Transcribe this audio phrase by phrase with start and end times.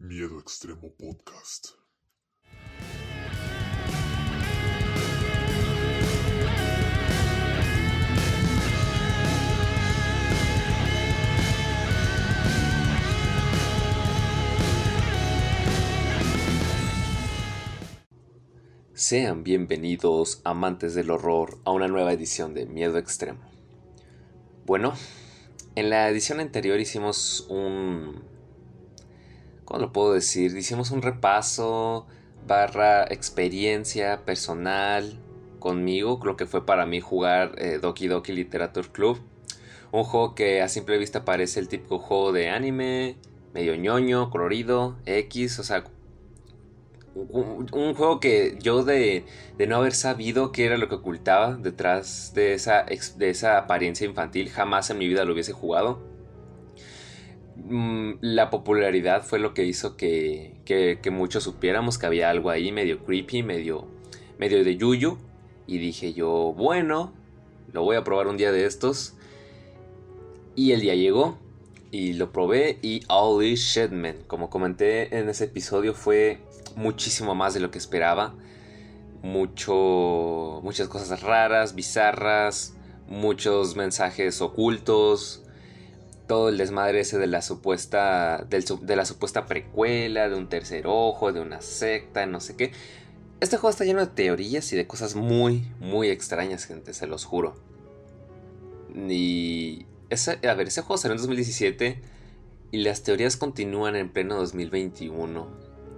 [0.00, 1.70] Miedo Extremo Podcast.
[18.94, 23.40] Sean bienvenidos, amantes del horror, a una nueva edición de Miedo Extremo.
[24.64, 24.94] Bueno,
[25.74, 28.37] en la edición anterior hicimos un...
[29.68, 30.56] ¿Cómo lo puedo decir?
[30.56, 32.06] Hicimos un repaso
[32.46, 35.20] barra experiencia personal
[35.58, 39.18] conmigo, lo que fue para mí jugar eh, Doki Doki Literature Club.
[39.92, 43.16] Un juego que a simple vista parece el típico juego de anime,
[43.52, 45.84] medio ñoño, colorido, X, o sea,
[47.14, 49.26] un, juego que yo de,
[49.68, 52.86] no haber sabido qué era lo que ocultaba detrás de esa,
[53.18, 56.17] de esa apariencia infantil, jamás en mi vida lo hubiese jugado.
[57.66, 62.70] Mm, la popularidad fue lo que hizo que, que, muchos supiéramos que había algo ahí
[62.70, 63.86] medio creepy, medio,
[64.38, 65.18] medio de yuyu.
[65.66, 67.12] Y dije yo, bueno,
[67.72, 69.14] lo voy a probar un día de estos.
[70.54, 71.38] Y el día llegó
[71.90, 76.38] y lo probé y holy shit man, como comenté en ese episodio fue
[76.76, 78.34] muchísimo más de lo que esperaba.
[79.22, 82.74] Mucho, muchas cosas raras, bizarras,
[83.08, 85.44] muchos mensajes ocultos,
[86.28, 91.32] todo el desmadre ese de la supuesta, de la supuesta precuela, de un tercer ojo,
[91.32, 92.70] de una secta, no sé qué.
[93.40, 97.24] Este juego está lleno de teorías y de cosas muy, muy extrañas, gente, se los
[97.24, 97.56] juro.
[98.94, 99.86] Y...
[100.10, 102.00] Ese, a ver, ese juego salió en 2017
[102.70, 105.46] y las teorías continúan en pleno 2021.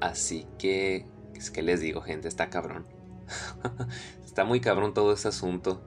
[0.00, 2.86] Así que, es que les digo, gente, está cabrón.
[4.24, 5.80] está muy cabrón todo este asunto.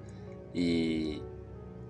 [0.53, 1.21] Y,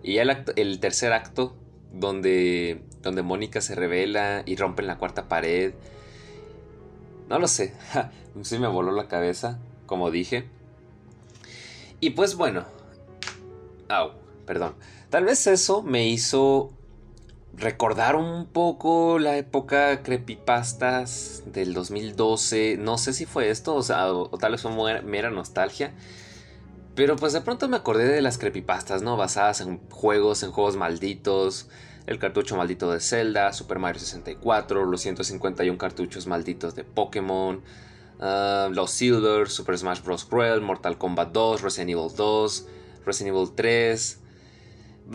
[0.02, 1.56] y el, el tercer acto,
[1.94, 5.74] donde, donde Mónica se revela y rompe la cuarta pared.
[7.30, 7.74] No lo sé.
[8.42, 10.50] sí me voló la cabeza, como dije.
[12.00, 12.66] Y pues bueno.
[13.88, 14.12] Au,
[14.46, 14.76] perdón.
[15.10, 16.74] Tal vez eso me hizo
[17.56, 22.78] recordar un poco la época creepypastas del 2012.
[22.78, 25.94] No sé si fue esto, o, o, tal vez fue mera nostalgia.
[26.96, 29.18] Pero pues de pronto me acordé de las creepypastas, ¿no?
[29.18, 31.68] Basadas en juegos, en juegos malditos.
[32.06, 37.62] El cartucho maldito de Zelda, Super Mario 64, los 151 cartuchos malditos de Pokémon,
[38.20, 40.26] ah, los Silver, Super Smash Bros.
[40.26, 42.68] Cruel, Mortal Kombat 2, Resident Evil 2,
[43.06, 44.20] Resident Evil 3,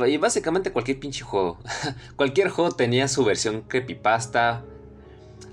[0.06, 1.58] y básicamente cualquier pinche juego.
[2.16, 4.64] cualquier juego tenía su versión creepypasta.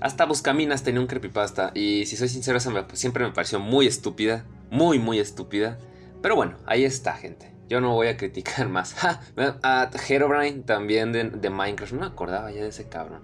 [0.00, 1.72] Hasta Buscaminas tenía un creepypasta.
[1.74, 2.58] Y si soy sincero,
[2.92, 4.44] siempre me pareció muy estúpida.
[4.70, 5.78] Muy, muy estúpida.
[6.26, 7.52] Pero bueno, ahí está, gente.
[7.68, 8.96] Yo no voy a criticar más.
[9.04, 11.92] a Herobrine también de, Minecraft.
[11.92, 13.20] No me acordaba ya de ese cabrón.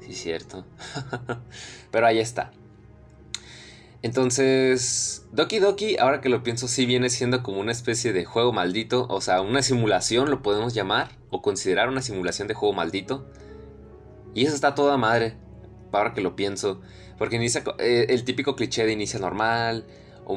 [0.00, 0.66] Sí, cierto.
[1.90, 2.52] Pero ahí está.
[4.02, 8.52] Entonces, Doki Doki, ahora que lo pienso, sí viene siendo como una especie de juego
[8.52, 13.26] maldito, o sea, una simulación lo podemos llamar, o considerar una simulación de juego maldito.
[14.34, 15.38] Y eso está toda madre,
[15.92, 16.82] ahora que lo pienso,
[17.16, 19.86] porque inicia eh, el típico cliché de inicia normal,
[20.26, 20.36] o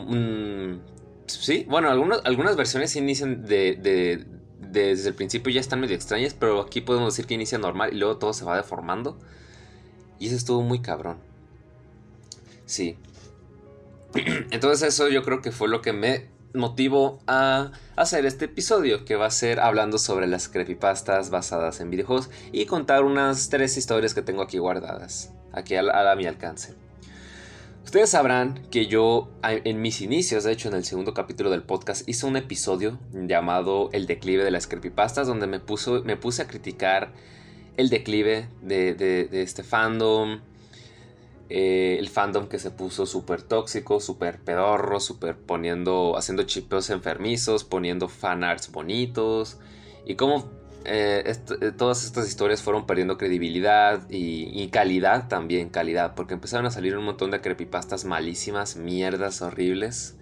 [1.27, 4.25] sí, bueno, algunas, versiones inician de,
[4.59, 7.97] desde el principio ya están medio extrañas, pero aquí podemos decir que inicia normal y
[7.97, 9.19] luego todo se va deformando.
[10.19, 11.17] Y eso estuvo muy cabrón.
[12.65, 12.97] Sí.
[14.51, 19.15] Entonces eso yo creo que fue lo que me motivó a hacer este episodio que
[19.15, 24.13] va a ser hablando sobre las creepypastas basadas en videojuegos y contar unas tres historias
[24.13, 26.73] que tengo aquí guardadas, aquí a, mi alcance.
[27.85, 32.09] Ustedes sabrán que yo en mis inicios, de hecho en el segundo capítulo del podcast,
[32.09, 36.47] hice un episodio llamado El declive de las creepypastas donde me, puso, me puse a
[36.47, 37.13] criticar
[37.77, 40.39] el declive de, este fandom,
[41.49, 47.63] eh, el fandom que se puso súper tóxico, súper pedorro, súper poniendo, haciendo chipeos enfermizos,
[47.63, 49.59] poniendo fanarts bonitos.
[50.07, 50.49] Y cómo
[50.85, 51.23] eh,
[51.61, 56.15] eh, todas estas historias fueron perdiendo credibilidad y, calidad también, calidad.
[56.15, 60.15] Porque empezaron a salir un montón de creepypastas malísimas, mierdas horribles,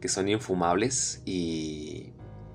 [0.00, 1.22] que son infumables.
[1.24, 2.12] Y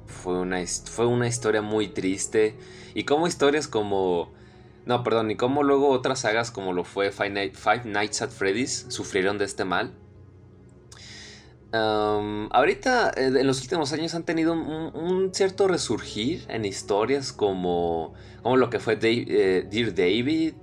[0.08, 2.56] fue una, fue una historia muy triste.
[2.94, 4.32] Y como historias como
[4.90, 9.38] no, perdón, y cómo luego otras sagas como lo fue Five, Nights at Freddy's sufrieron
[9.38, 9.94] de este mal.
[11.72, 18.58] Ahorita, eh, en los últimos años han tenido un, cierto resurgir en historias como, como
[18.58, 20.54] lo que fue eh, Dear David,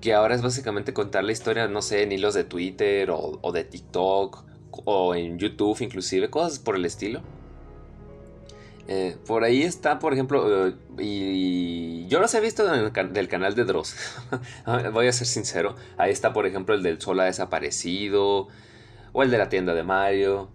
[0.00, 3.64] que ahora es básicamente contar la historia, no sé, en hilos de Twitter o, de
[3.64, 4.44] TikTok
[4.84, 7.22] o en YouTube inclusive, cosas por el estilo.
[8.88, 13.94] Eh, por ahí está, por ejemplo, y yo los he visto del canal de Dross.
[14.92, 15.76] Voy a ser sincero.
[15.96, 18.48] Ahí está, por ejemplo, el del sol ha desaparecido.
[19.12, 20.48] O el de la tienda de Mario.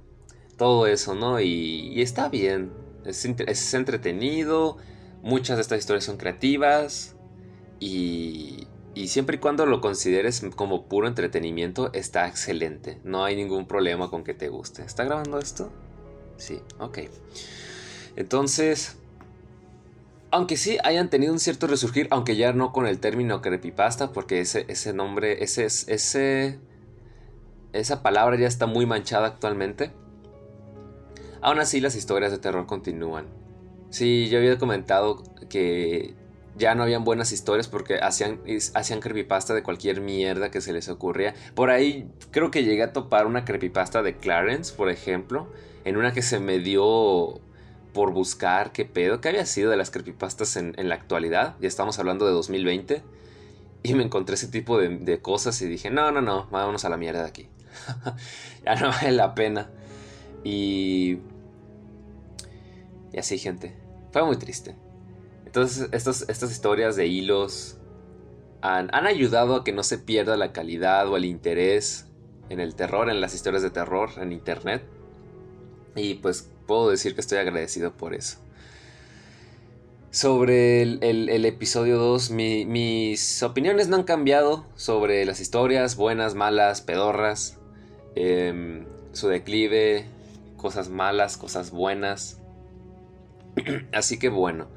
[0.58, 1.40] Todo eso, ¿no?
[1.40, 2.72] Y, está bien.
[3.06, 4.78] Es, es, entretenido.
[5.22, 7.16] Muchas de estas historias son creativas.
[7.80, 13.00] Y, y siempre y cuando lo consideres como puro entretenimiento, está excelente.
[13.04, 14.84] No hay ningún problema con que te guste.
[14.84, 15.72] ¿Está grabando esto?
[16.38, 17.00] Sí, ok.
[18.16, 18.98] Entonces,
[20.32, 24.42] aunque sí hayan tenido un cierto resurgir, aunque ya no con el término creepypasta, porque
[24.42, 26.60] ese, ese nombre, ese, ese,
[27.80, 29.92] esa palabra ya está muy manchada actualmente.
[31.42, 33.28] Aún así, las historias de terror continúan.
[33.90, 36.16] Sí, yo había comentado que
[36.58, 38.40] ya no habían buenas historias porque hacían,
[38.74, 41.36] hacían creepypasta de cualquier mierda que se les ocurría.
[41.54, 45.48] Por ahí creo que llegué a topar una creepypasta de Clarence, por ejemplo,
[45.84, 47.42] en una que se me dio
[47.94, 51.56] por buscar qué pedo, qué había sido de las creepypastas en, la actualidad.
[51.62, 53.04] Ya estamos hablando de 2020.
[53.84, 56.98] Y me encontré ese tipo de, cosas y dije, no, no, no, vámonos a la
[56.98, 57.48] mierda de aquí.
[58.66, 59.70] ya no vale la pena.
[60.44, 61.20] Y...
[63.12, 63.76] Y así, gente.
[64.12, 64.76] Fue muy triste.
[65.46, 67.78] Entonces, estas historias de hilos
[68.62, 72.08] han, han ayudado a que no se pierda la calidad o el interés
[72.50, 74.84] en el terror, en las historias de terror en internet.
[75.96, 78.38] Y pues puedo decir que estoy agradecido por eso.
[80.12, 87.58] Sobre el, episodio 2, mis opiniones no han cambiado sobre las historias, buenas, malas, pedorras,
[88.16, 90.06] em, su declive,
[90.58, 92.40] cosas malas, cosas buenas.
[93.94, 94.68] Así que bueno.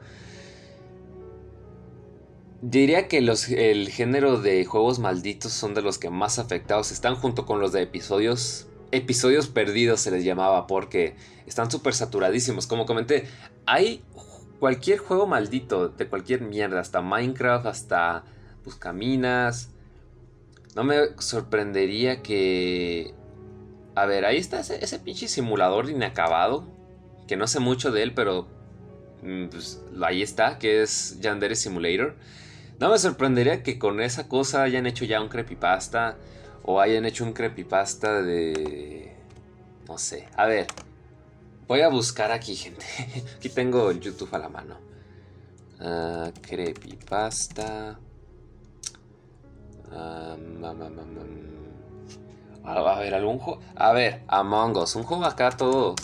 [2.60, 7.14] Diría que los, el género de juegos malditos son de los que más afectados están
[7.14, 12.66] junto con los de episodios episodios perdidos se les llamaba porque están súper saturadísimos.
[12.66, 13.26] Como comenté,
[13.66, 14.02] hay
[14.58, 18.24] cualquier juego maldito de cualquier mierda, hasta Minecraft, hasta
[18.64, 19.70] Buscaminas.
[20.74, 23.14] No me sorprendería que...
[23.98, 26.64] A ver, ahí está ese, pinche simulador inacabado.
[27.26, 28.46] Que no sé mucho de él, pero...
[29.22, 32.14] Mm, pues, ahí está, que es Yandere Simulator.
[32.78, 36.16] No me sorprendería que con esa cosa hayan hecho ya un creepypasta
[36.62, 39.16] o hayan hecho un creepypasta de...
[39.88, 40.28] No sé.
[40.36, 40.68] A ver.
[41.66, 42.86] Voy a buscar aquí, gente.
[43.36, 44.76] Aquí tengo el YouTube a la mano.
[45.80, 47.98] Uh, creepypasta.
[52.68, 53.60] A, ver, algún juego.
[53.76, 54.96] A ver, Among Us.
[54.96, 55.94] Un juego acá todo.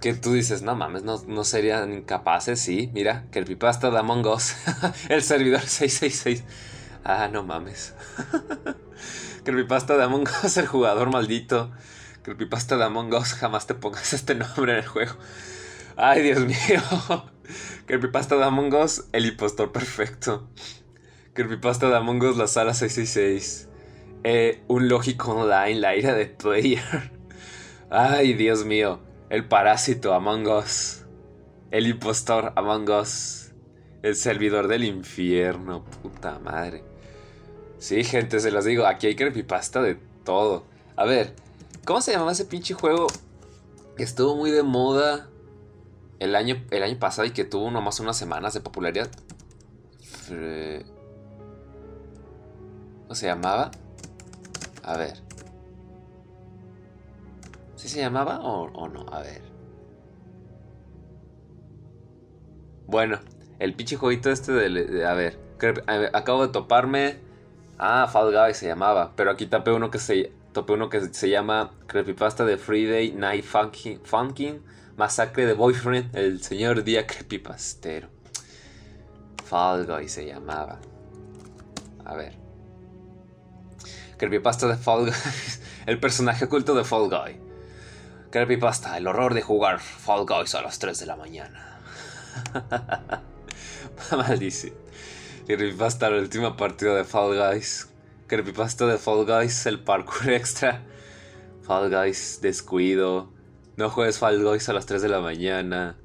[0.00, 2.60] Que tú dices, no mames, no, no serían incapaces.
[2.60, 4.54] Sí, mira, creepypasta de Among Us.
[5.08, 6.44] el servidor 666.
[7.04, 7.94] Ah, no mames.
[9.44, 11.70] Creepypasta de Among Us, el jugador maldito.
[12.22, 15.14] Creepypasta de Among Us, jamás te pongas este nombre en el juego.
[15.96, 16.82] Ay, Dios mío.
[17.86, 20.48] Creepypasta de Among Us, el impostor perfecto.
[21.32, 23.69] Creepypasta de Among Us, la sala 666.
[24.22, 27.10] Eh, un lógico online, la ira de player.
[27.90, 29.00] Ay, Dios mío.
[29.30, 31.04] El parásito Among Us.
[31.70, 33.52] El impostor Among Us.
[34.02, 35.84] El servidor del infierno.
[36.02, 36.84] Puta madre.
[37.78, 40.64] Sí, gente, se los digo, aquí hay creepypasta de todo.
[40.96, 41.34] A ver,
[41.86, 43.06] ¿cómo se llamaba ese pinche juego
[43.96, 45.30] que estuvo muy de moda
[46.18, 49.10] el año, el año pasado y que tuvo nomás unas semanas de popularidad?
[53.02, 53.70] ¿Cómo se llamaba?
[54.90, 55.14] A ver.
[57.76, 59.06] ¿Sí se llamaba o, no?
[59.12, 59.42] A ver.
[62.88, 63.20] Bueno,
[63.60, 65.06] el pinche jueguito este de...
[65.06, 65.38] a ver,
[66.12, 67.18] acabo de toparme
[67.78, 69.12] Ah, Fall Guy se llamaba.
[69.14, 73.44] Pero aquí tapé uno que se, topé uno que se llama Creepypasta de Friday Night
[73.44, 74.60] Funkin', Funkin
[74.96, 78.08] Masacre de Boyfriend, el señor día creepypastero.
[79.44, 80.80] Fall Guy se llamaba.
[82.04, 82.39] A ver.
[84.20, 85.14] Creepypasta de Fall Guy.
[85.86, 87.40] el personaje oculto de Fall Guy.
[88.30, 91.80] Creepypasta, el horror de jugar Fall Guys a las 3 de la mañana.
[94.12, 94.74] Maldice.
[95.46, 97.88] Creepypasta, la última partida de Fall Guys.
[98.26, 100.82] Creepypasta de Fall Guys, el parkour extra.
[101.62, 103.32] Fall Guys, descuido.
[103.78, 105.96] No juegues Fall Guys a las 3 de la mañana.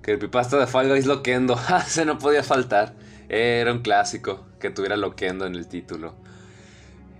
[0.00, 1.54] Creepypasta de Fall Guys Loquendo.
[1.68, 2.94] Ah, se no podía faltar.
[3.28, 6.26] Era un clásico que tuviera Loquendo en el título.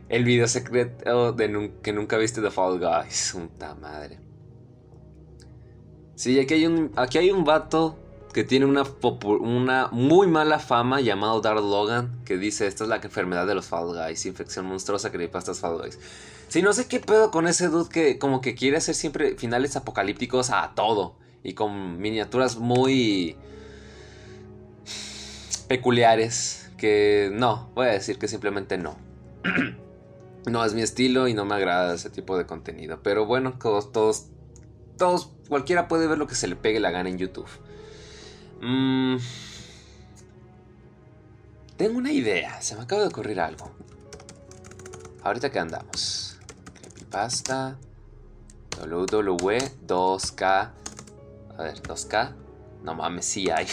[0.09, 3.33] El video secreto de que nunca viste de Fall Guys.
[3.35, 4.19] Puta madre.
[6.15, 7.99] Sí, aquí hay un, aquí hay un vato
[8.33, 8.85] que tiene una,
[9.41, 13.67] una muy mala fama llamado Darth Logan, que dice, esta es la enfermedad de los
[13.67, 15.99] Fall Guys, infección monstruosa que a Fall Guys.
[16.49, 19.77] Sí, no sé qué pedo con ese dude que como que quiere hacer siempre finales
[19.77, 21.17] apocalípticos a todo.
[21.45, 23.37] y con miniaturas muy
[25.69, 28.97] peculiares que no, voy a decir que simplemente no.
[30.47, 33.01] no es mi estilo y no me agrada ese tipo de contenido.
[33.03, 34.27] Pero bueno, todos, todos,
[34.97, 37.49] todos, cualquiera puede ver lo que se le pegue la gana en YouTube.
[38.61, 39.17] Mm,
[41.77, 43.71] tengo una idea, se me acaba de ocurrir algo.
[45.23, 46.39] Ahorita que andamos.
[46.81, 47.79] Creepypasta.
[48.81, 50.71] WWE 2K.
[51.57, 52.35] A ver, 2K.
[52.83, 53.67] No mames, sí hay.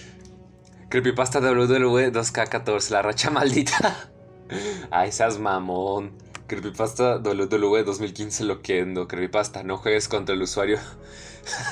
[0.88, 4.11] Creepypasta WWE 2K14, la racha maldita.
[4.90, 6.12] Ay, seas mamón.
[6.46, 9.08] Creepypasta WWE 2015 Loquendo.
[9.08, 10.78] Creepypasta, no juegues contra el usuario.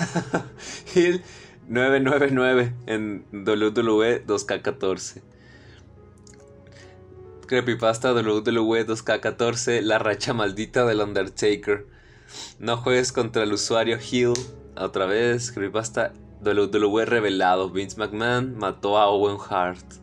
[0.94, 1.22] Hill
[1.68, 5.22] 999 en WWE 2K14.
[7.46, 11.87] Creepypasta WWE 2K14 La racha maldita del Undertaker.
[12.58, 14.34] No juegues contra el usuario Hill.
[14.76, 15.52] Otra vez.
[15.52, 17.70] Creepypasta WWE revelado.
[17.70, 20.00] Vince McMahon mató a Owen Hart.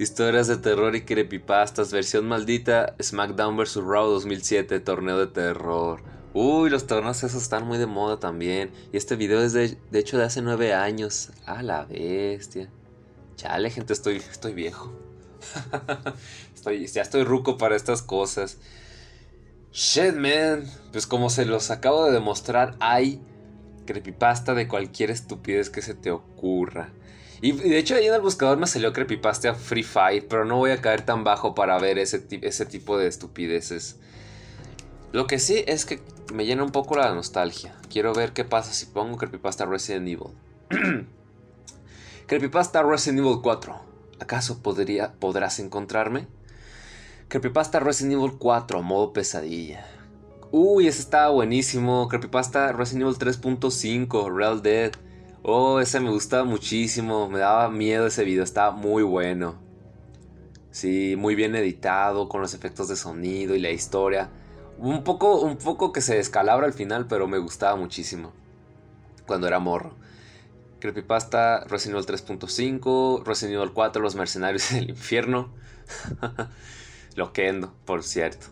[0.00, 1.92] Historias de terror y creepypastas.
[1.92, 2.96] Versión maldita.
[3.02, 3.76] SmackDown vs.
[3.84, 4.80] Raw 2007.
[4.80, 6.02] Torneo de terror.
[6.32, 8.70] Uy, los torneos esos están muy de moda también.
[8.94, 11.32] Y este video es de, de hecho de hace nueve años.
[11.44, 12.70] A la bestia.
[13.36, 14.90] Chale, gente, estoy, estoy viejo.
[16.54, 18.56] estoy, ya estoy ruco para estas cosas.
[19.70, 20.64] Shit, man.
[20.92, 23.20] Pues como se los acabo de demostrar, hay
[23.84, 26.90] creepypasta de cualquier estupidez que se te ocurra.
[27.42, 30.72] Y de hecho ahí en el buscador me salió creepypasta Free Fight, pero no voy
[30.72, 33.96] a caer tan bajo para ver ese, ese tipo de estupideces.
[35.12, 36.00] Lo que sí es que
[36.32, 37.74] me llena un poco la nostalgia.
[37.88, 40.34] Quiero ver qué pasa si pongo creepypasta Resident Evil.
[42.26, 43.80] creepypasta Resident Evil 4.
[44.20, 46.28] ¿Acaso podría, podrás encontrarme?
[47.28, 49.86] Creepypasta Resident Evil 4, modo pesadilla.
[50.52, 52.06] Uy, ese estaba buenísimo.
[52.08, 54.92] Creepypasta Resident Evil 3.5, Real Dead.
[55.42, 57.28] Oh, ese me gustaba muchísimo.
[57.28, 58.44] Me daba miedo ese video.
[58.44, 59.56] Estaba muy bueno.
[60.70, 64.30] Sí, muy bien editado, con los efectos de sonido y la historia.
[64.78, 68.32] Un poco, un poco que se descalabra al final, pero me gustaba muchísimo.
[69.26, 69.94] Cuando era morro.
[70.78, 75.50] Creepypasta Resident Evil 3.5, Resident Evil 4, Los Mercenarios del Infierno.
[77.16, 78.46] Loquendo, por cierto.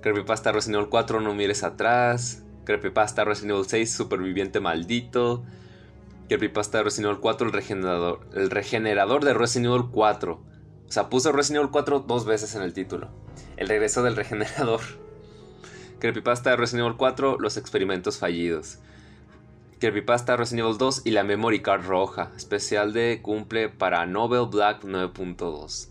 [0.00, 2.42] Creepypasta Resident Evil 4, No mires atrás.
[2.64, 5.44] Creepypasta Resident Evil 6, Superviviente maldito.
[6.32, 10.32] Creepypasta Resident Evil 4, el regenerador, el regenerador de Resident Evil 4.
[10.32, 13.10] O sea, puso Resident Evil 4 dos veces en el título.
[13.58, 14.80] El regreso del regenerador.
[15.98, 18.78] Creepypasta Resident Evil 4, los experimentos fallidos.
[19.78, 22.30] Creepypasta Resident Evil 2 y la Memory Card roja.
[22.34, 25.88] Especial de cumple para Nobel Black 9.2.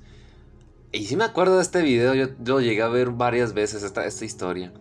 [0.92, 4.08] Y si me acuerdo de este video, yo, lo llegué a ver varias veces esta,
[4.08, 4.74] esta historia.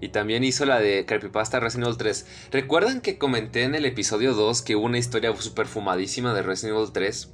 [0.00, 2.26] Y también hizo la de Creepypasta Resident Evil 3.
[2.52, 6.76] ¿Recuerdan que comenté en el episodio 2 que hubo una historia super fumadísima de Resident
[6.76, 7.32] Evil 3?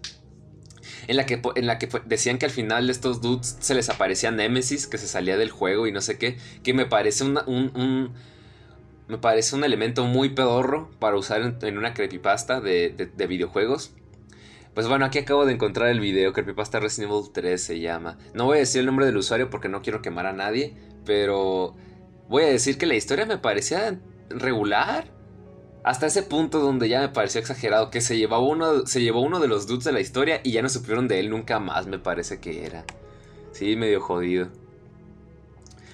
[1.06, 4.30] En la que, en la que decían que al final estos dudes se les aparecía
[4.30, 6.38] Nemesis, que se salía del juego y no sé qué.
[6.62, 8.14] Que me parece un, un,
[9.09, 13.92] me parece un elemento muy pedorro para usar en, una creepypasta de, de videojuegos.
[14.75, 18.18] Pues bueno, aquí acabo de encontrar el video, Creepypasta Resident Evil 3 se llama.
[18.35, 21.76] No voy a decir el nombre del usuario porque no quiero quemar a nadie, pero
[22.35, 25.05] voy a decir que la historia me parecía regular.
[25.85, 29.38] Hasta ese punto donde ya me pareció exagerado que se llevó uno, se llevó uno
[29.38, 32.00] de los dudes de la historia y ya no supieron de él nunca más, me
[32.00, 32.85] parece que era.
[33.53, 34.49] Sí, medio jodido.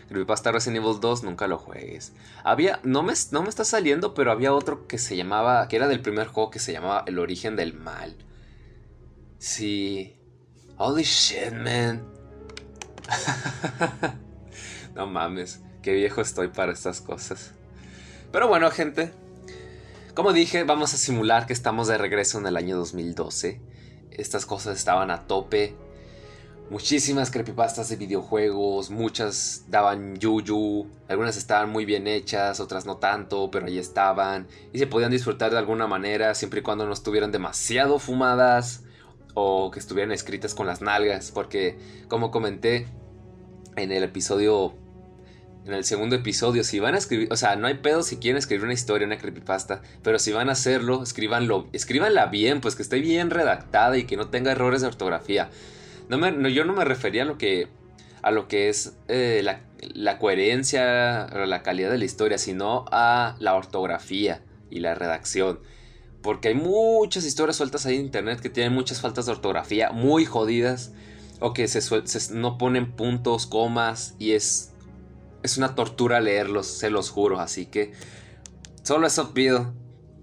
[0.09, 2.15] Creepypasta Resident Evil 2, nunca lo juegues.
[2.43, 5.89] Había, no me, no me está saliendo, pero había otro que se llamaba, que era
[5.89, 8.17] del primer juego que se llamaba El origen del mal.
[9.37, 10.17] Sí.
[10.79, 12.03] Holy shit, man.
[14.95, 17.53] no mames, qué viejo estoy para estas cosas.
[18.33, 19.13] Pero bueno, gente.
[20.15, 23.61] Como dije, vamos a simular que estamos de regreso en el año 2012.
[24.11, 25.75] Estas cosas estaban a tope.
[26.69, 33.51] Muchísimas creepypastas de videojuegos, muchas daban yuyu, algunas estaban muy bien hechas, otras no tanto,
[33.51, 37.33] pero ahí estaban y se podían disfrutar de alguna manera siempre y cuando no estuvieran
[37.33, 38.85] demasiado fumadas
[39.35, 42.87] o que estuvieran escritas con las nalgas, porque como comenté
[43.75, 44.75] en el episodio,
[45.67, 48.39] en el segundo episodio, si van a escribir, o sea, no hay pedo si quieren
[48.39, 52.83] escribir una historia, una creepypasta, pero si van a hacerlo, escríbanlo, escríbanla bien, pues que
[52.83, 55.51] esté bien redactada y que no tenga errores de ortografía.
[56.09, 57.69] No me, yo no me refería a lo que,
[58.23, 59.61] a lo que es eh, la,
[59.95, 65.61] la coherencia o la calidad de la historia, sino a la ortografía y la redacción.
[66.23, 70.25] Porque hay muchas historias sueltas ahí en internet que tienen muchas faltas de ortografía muy
[70.25, 70.93] jodidas.
[71.43, 71.81] O que se,
[72.35, 74.15] no ponen puntos, comas.
[74.19, 74.70] Y es,
[75.43, 77.41] es una tortura leerlos, se los juro.
[77.41, 77.93] Así que
[78.83, 79.75] solo eso pido.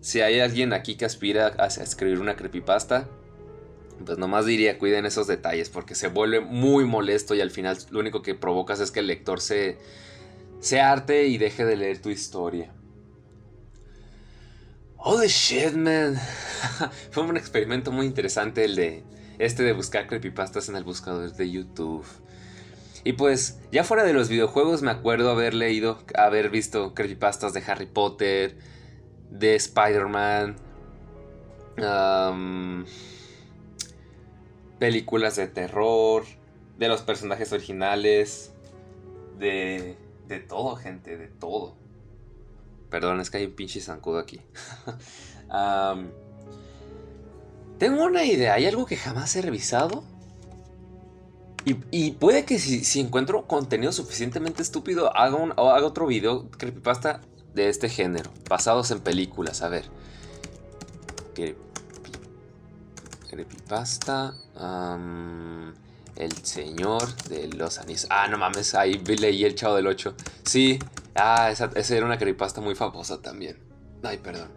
[0.01, 3.07] si hay alguien aquí que aspira a escribir una creepypasta,
[4.05, 7.99] pues nomás diría cuiden esos detalles porque se vuelve muy molesto y al final lo
[7.99, 9.77] único que provocas es que el lector se,
[10.59, 12.71] se arte y deje de leer tu historia.
[14.97, 16.19] Holy shit, man.
[17.11, 19.03] Fue un experimento muy interesante el de
[19.39, 22.05] este de buscar creepypastas en el buscador de YouTube.
[23.07, 27.63] Y pues, ya fuera de los videojuegos, me acuerdo haber leído, haber visto creepypastas de
[27.65, 28.57] Harry Potter,
[29.29, 30.57] de Spider-Man,
[34.77, 36.25] películas de terror,
[36.77, 38.51] de los personajes originales,
[39.39, 39.95] de,
[40.27, 41.77] de todo, gente, de todo.
[42.89, 44.41] Perdón, es que hay un pinche zancudo aquí.
[47.79, 50.03] tengo una idea, hay algo que jamás he revisado.
[51.91, 57.19] Y, puede que si, encuentro contenido suficientemente estúpido, haga, un, haga otro video creepypasta
[57.53, 59.61] de este género, basados en películas.
[59.61, 59.83] A ver.
[63.29, 64.33] Creepypasta.
[66.15, 68.07] el Señor de los Anillos.
[68.09, 70.15] Ah, no mames, ahí leí el Chavo del 8.
[70.45, 70.79] Sí,
[71.15, 73.57] ah, esa, esa era una creepypasta muy famosa también.
[74.03, 74.51] Ay, perdón.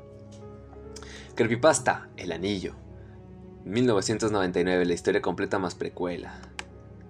[1.35, 2.77] Creepypasta, El Anillo.
[3.65, 6.41] 1999, la historia completa más precuela.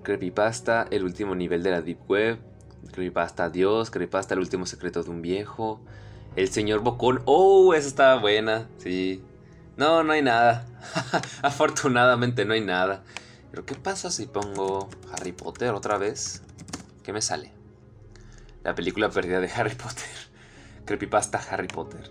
[0.03, 2.39] Creepypasta, el último nivel de la Deep Web.
[2.93, 5.81] Creepypasta Dios, Creepypasta el último secreto de un viejo.
[6.37, 7.23] El señor Bocón.
[7.27, 8.69] Oh, esa estaba buena.
[8.79, 9.23] Sí.
[9.77, 10.67] No, no hay nada.
[11.43, 13.03] Afortunadamente no hay nada.
[13.51, 16.43] Pero ¿qué pasa si pongo Harry Potter otra vez?
[17.03, 17.53] ¿Qué me sale?
[18.63, 20.07] La película perdida de Harry Potter.
[20.85, 22.11] Creepypasta Harry Potter.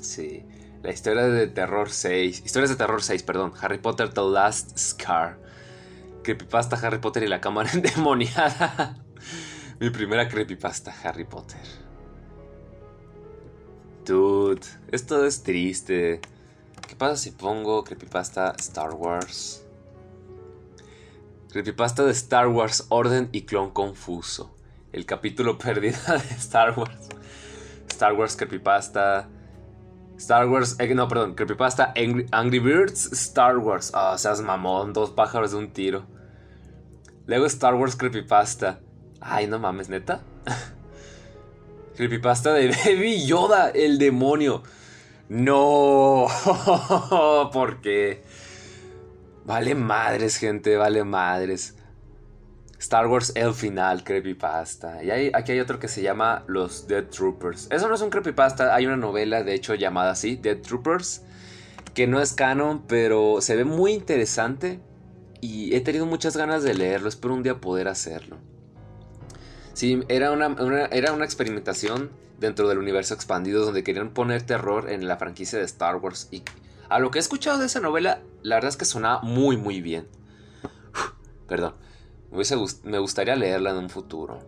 [0.00, 0.44] Sí.
[0.82, 2.42] La historia de terror 6.
[2.44, 3.52] Historias de terror 6, perdón.
[3.60, 5.38] Harry Potter The Last Scar.
[6.22, 9.04] Creepypasta Harry Potter y la cámara endemoniada.
[9.78, 11.60] Mi primera creepypasta, Harry Potter.
[14.04, 16.20] Dude, esto es triste.
[16.86, 19.64] ¿Qué pasa si pongo creepypasta Star Wars?
[21.50, 24.54] Creepypasta de Star Wars Orden y Clon Confuso.
[24.92, 27.08] El capítulo perdido de Star Wars.
[27.88, 29.28] Star Wars Creepypasta.
[30.20, 30.76] Star Wars.
[30.78, 31.34] Eh, no, perdón.
[31.34, 31.94] Creepypasta
[32.30, 33.90] Angry, Birds Star Wars.
[33.94, 34.92] Ah, seas mamón.
[34.92, 36.04] Dos pájaros de un tiro.
[37.26, 38.80] Luego Star Wars Creepypasta.
[39.20, 40.20] Ay, no mames, neta.
[41.96, 44.62] Creepypasta de Baby Yoda, el demonio.
[45.30, 46.26] No,
[47.52, 48.24] porque
[49.44, 51.76] vale madres, gente, vale madres.
[52.80, 55.04] Star Wars El Final, creepypasta.
[55.04, 57.68] Y hay, aquí hay otro que se llama Los Dead Troopers.
[57.70, 61.22] Eso no es un creepypasta, hay una novela de hecho llamada así, Dead Troopers,
[61.92, 64.80] que no es canon, pero se ve muy interesante
[65.42, 68.38] y he tenido muchas ganas de leerlo, espero un día poder hacerlo.
[69.74, 70.56] Sí, era una,
[70.90, 75.66] era una experimentación dentro del universo expandido donde querían poner terror en la franquicia de
[75.66, 76.28] Star Wars.
[76.30, 76.44] Y
[76.88, 79.82] a lo que he escuchado de esa novela, la verdad es que sonaba muy, muy
[79.82, 80.08] bien.
[81.46, 81.74] perdón.
[82.32, 84.38] Me, gustaría leerla en un futuro.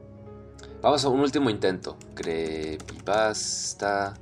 [0.80, 1.96] Vamos a un último intento.
[2.14, 4.14] Creepypasta.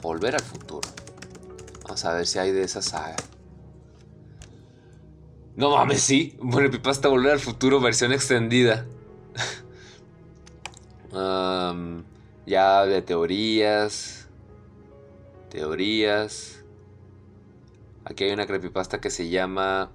[0.00, 0.88] volver al futuro.
[1.84, 3.16] Vamos a ver si hay de esa saga.
[5.56, 6.38] No mames, sí.
[6.52, 8.86] Creepypasta Volver al Futuro versión extendida.
[12.46, 14.28] ya de teorías.
[15.50, 16.64] Teorías.
[18.04, 19.90] Aquí hay una creepypasta que se llama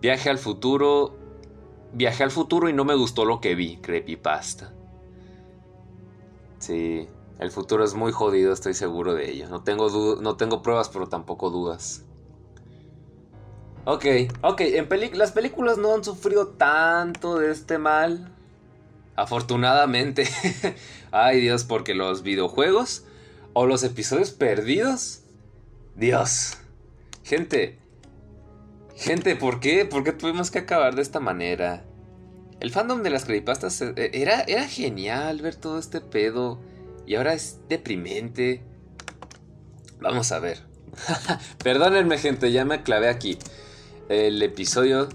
[0.00, 1.16] Viaje al futuro.
[1.92, 3.76] Viaje al futuro y no me gustó lo que vi.
[3.78, 4.72] Creepypasta.
[6.58, 7.08] Sí,
[7.38, 9.48] el futuro es muy jodido, estoy seguro de ello.
[9.48, 12.04] No tengo, no tengo pruebas, pero tampoco dudas.
[13.86, 14.04] Ok,
[14.42, 18.30] ok, en las películas no han sufrido tanto de este mal.
[19.16, 20.28] Afortunadamente.
[21.10, 23.04] Ay Dios, porque los videojuegos
[23.54, 25.22] o los episodios perdidos.
[25.96, 26.58] Dios.
[27.24, 27.78] Gente.
[29.00, 29.86] Gente, ¿por qué?
[29.86, 31.84] ¿Por qué tuvimos que acabar de esta manera?
[32.60, 36.60] El fandom de las creepypastas eh, era, era genial ver todo este pedo.
[37.06, 38.62] Y ahora es deprimente.
[40.00, 40.66] Vamos a ver.
[41.64, 43.38] Perdónenme, gente, ya me clavé aquí
[44.10, 45.08] el episodio.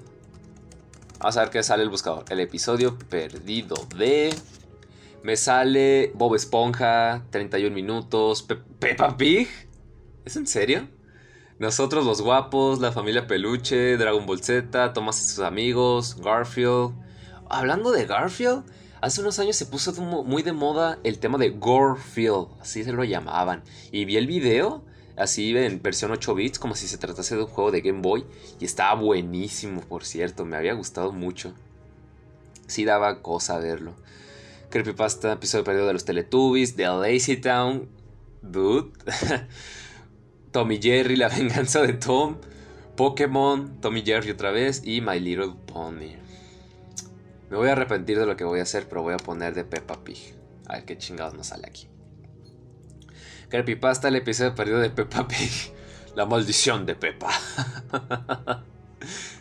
[1.19, 2.26] Vamos a ver qué sale el buscador.
[2.30, 4.34] El episodio perdido de.
[5.21, 8.48] Me sale Bob Esponja, 31 minutos.
[8.80, 9.48] Peppa Pig.
[10.26, 10.88] ¿Es en serio?
[11.58, 16.94] Nosotros los guapos, la familia Peluche, Dragon Ball Z, Thomas y sus amigos, Garfield.
[17.50, 18.63] Hablando de Garfield,
[19.00, 23.06] hace unos años se puso muy de moda el tema de Gorefield, así se lo
[23.06, 23.63] llamaban.
[23.94, 24.84] Y vi el video
[25.15, 28.26] así en versión 8 bits, como si se tratase de un juego de Game Boy.
[28.60, 31.54] Y estaba buenísimo, por cierto, me había gustado mucho.
[32.68, 33.94] Sí daba cosa verlo.
[34.70, 37.88] Creepypasta, episodio perdido de los Teletubbies, The Lazy Town,
[38.41, 38.91] Dude,
[40.56, 42.38] Tommy Jerry, La venganza de Tom,
[42.96, 46.15] Pokémon, Tommy Jerry otra vez y My Little Pony.
[47.50, 49.65] Me voy a arrepentir de lo que voy a hacer, pero voy a poner de
[49.65, 50.34] Peppa Pig.
[50.68, 51.89] A ver qué chingados nos sale aquí.
[53.50, 55.52] Creepypasta, el episodio perdido de Peppa Pig.
[56.15, 57.32] La maldición de Peppa.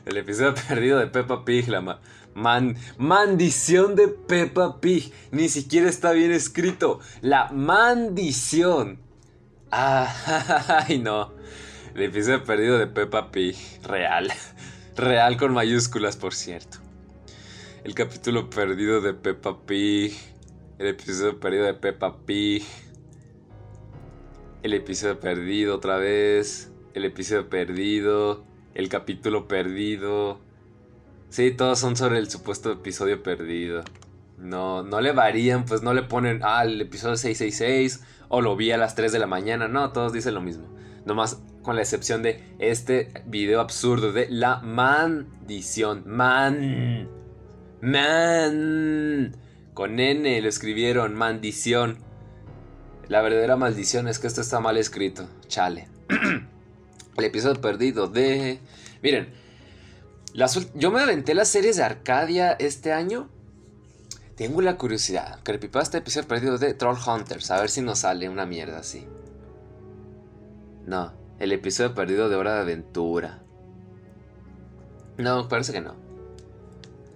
[0.07, 1.68] el episodio perdido de Peppa Pig.
[1.68, 2.00] La
[2.35, 5.12] man maldición de Peppa Pig.
[5.31, 6.98] Ni siquiera está bien escrito.
[7.20, 7.53] La
[9.74, 10.64] maldición.
[10.88, 11.32] ay, no.
[11.94, 13.56] El episodio perdido de Peppa Pig.
[13.84, 14.32] Real.
[14.96, 16.78] Real con mayúsculas, por cierto.
[17.84, 20.14] El capítulo perdido de Peppa Pig.
[20.78, 22.64] El episodio perdido de Peppa Pig.
[24.62, 26.70] El episodio perdido otra vez.
[26.94, 28.44] El episodio perdido.
[28.74, 30.40] El capítulo perdido.
[31.28, 33.84] Sí, todos son sobre el supuesto episodio perdido.
[34.38, 38.02] No, no le varían, pues no le ponen, ah, el episodio 666
[38.35, 39.68] o lo vi a las 3 de la mañana.
[39.68, 40.66] No, todos dicen lo mismo.
[41.05, 46.03] Nomás con la excepción de este video absurdo de la maldición.
[46.05, 47.09] Man.
[47.81, 49.37] Man.
[49.73, 51.99] Con N lo escribieron, maldición.
[53.07, 55.29] La verdadera maldición es que esto está mal escrito.
[55.47, 55.87] Chale.
[57.16, 58.59] El episodio perdido de...
[59.01, 59.29] Miren,
[60.75, 63.29] yo me aventé las series de Arcadia este año.
[64.37, 65.38] Tengo la curiosidad.
[65.44, 67.51] Creepypasta episodio perdido de Troll Hunters.
[67.53, 69.07] A ver si nos sale una mierda así.
[70.87, 73.42] No, el episodio perdido de Hora de Aventura.
[75.18, 75.94] No, parece que no.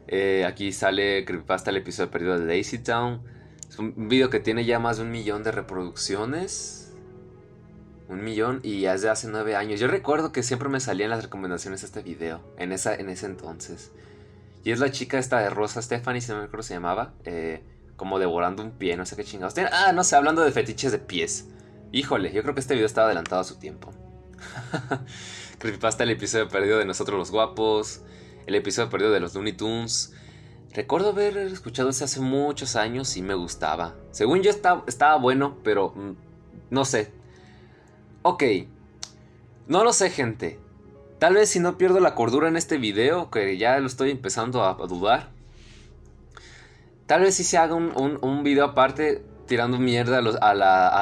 [0.06, 3.20] Eh, aquí sale Creepypasta el episodio perdido de Daisy Town.
[3.68, 6.92] Es un video que tiene ya más de un millón de reproducciones.
[8.08, 9.80] Un millón y ya hace nueve años.
[9.80, 12.40] Yo recuerdo que siempre me salían las recomendaciones de este video.
[12.58, 13.90] En, esa, en ese entonces.
[14.64, 17.14] Y es la chica esta de Rosa Stephanie, si no me acuerdo se llamaba.
[17.24, 17.62] Eh,
[17.96, 19.54] como devorando un pie, no sé qué chingados.
[19.72, 21.48] Ah, no sé, hablando de fetiches de pies.
[21.92, 23.92] Híjole, yo creo que este video estaba adelantado a su tiempo.
[25.58, 28.02] Creepypasta el episodio perdido de Nosotros los Guapos
[28.48, 30.14] el episodio perdido de los Looney Tunes.
[30.72, 33.94] Recuerdo haber escuchado ese hace muchos años y me gustaba.
[34.10, 36.12] Según yo estaba, bueno, pero mm,
[36.70, 37.12] no sé.
[38.22, 38.42] Ok,
[39.66, 40.58] no lo sé gente.
[41.18, 44.64] Tal vez si no pierdo la cordura en este video, que ya lo estoy empezando
[44.64, 45.30] a, dudar.
[47.06, 50.54] Tal vez si se haga un, video aparte tirando mierda a,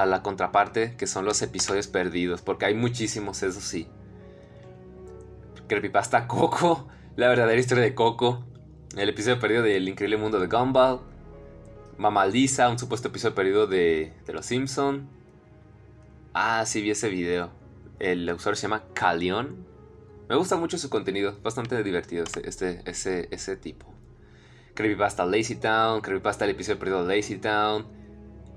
[0.07, 3.89] la, contraparte, que son los episodios perdidos, porque hay muchísimos, eso sí.
[5.69, 8.45] Creepypasta Coco la verdadera historia de Coco,
[8.97, 11.01] el episodio perdido del increíble mundo de Gumball,
[11.99, 15.09] Mamaliza, un supuesto episodio perdido de, de Los Simpson.
[16.35, 17.51] Ah, sí vi ese video.
[17.99, 19.76] El usuario se llama Calion.
[20.29, 23.87] Me gusta mucho su contenido, bastante divertido este, ese, ese tipo.
[24.75, 27.87] Creepypasta Lazy Town, Creepypasta el episodio perdido de Lazy Town.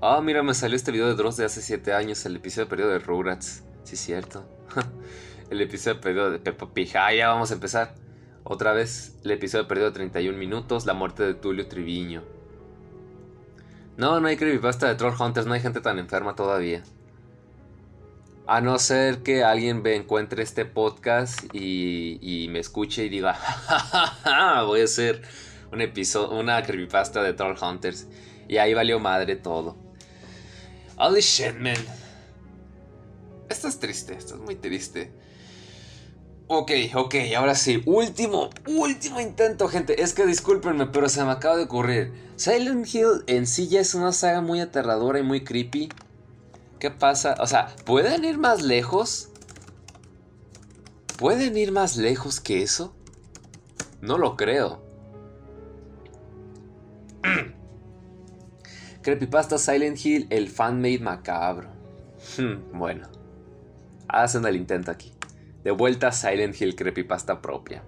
[0.02, 2.68] Ah, oh, mira, me salió este video de Dross de hace 7 años, el episodio
[2.68, 3.62] perdido de Rugrats.
[3.84, 4.44] Sí, cierto.
[5.50, 6.90] el episodio perdido de Peppa Pig.
[6.96, 7.94] Ah, ya vamos a empezar.
[8.42, 12.24] Otra vez el episodio perdido 31 minutos, la muerte de Tulio Triviño.
[13.96, 16.82] No, no hay creepypasta de Troll Hunters, no hay gente tan enferma todavía.
[18.50, 23.38] A no ser que alguien me encuentre este podcast y, me escuche y diga,
[24.66, 25.22] voy a hacer
[25.70, 28.08] un episodio, una creepypasta de Troll Hunters.
[28.48, 29.76] Y ahí valió madre todo.
[30.96, 31.76] Holy shit, man.
[33.48, 35.12] Esto es triste, esto es muy triste.
[36.48, 37.84] Ok, ok, ahora sí.
[37.86, 40.02] Último, último intento, gente.
[40.02, 42.12] Es que discúlpenme, pero se me acaba de ocurrir.
[42.34, 45.88] Silent Hill en sí ya es una saga muy aterradora y muy creepy.
[46.80, 47.36] ¿Qué pasa?
[47.40, 49.28] O sea, ¿pueden ir más lejos?
[51.18, 52.96] ¿Pueden ir más lejos que eso?
[54.00, 54.82] No lo creo.
[59.02, 61.68] Creepypasta Silent Hill, el fanmade macabro.
[62.38, 63.08] Hmm, bueno,
[64.08, 65.12] hacen el intento aquí.
[65.62, 67.82] De vuelta Silent Hill Creepypasta propia.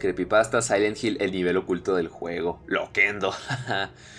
[0.00, 2.60] Creepypasta Silent Hill, el nivel oculto del juego.
[2.66, 3.32] Loquendo.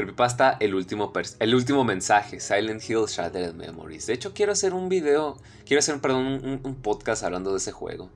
[0.00, 2.40] Creepypasta, el último, el último mensaje.
[2.40, 4.06] Silent Hill Shattered Memories.
[4.06, 5.36] De hecho, quiero hacer un video.
[5.66, 8.10] Quiero hacer, perdón, un, podcast hablando de ese juego.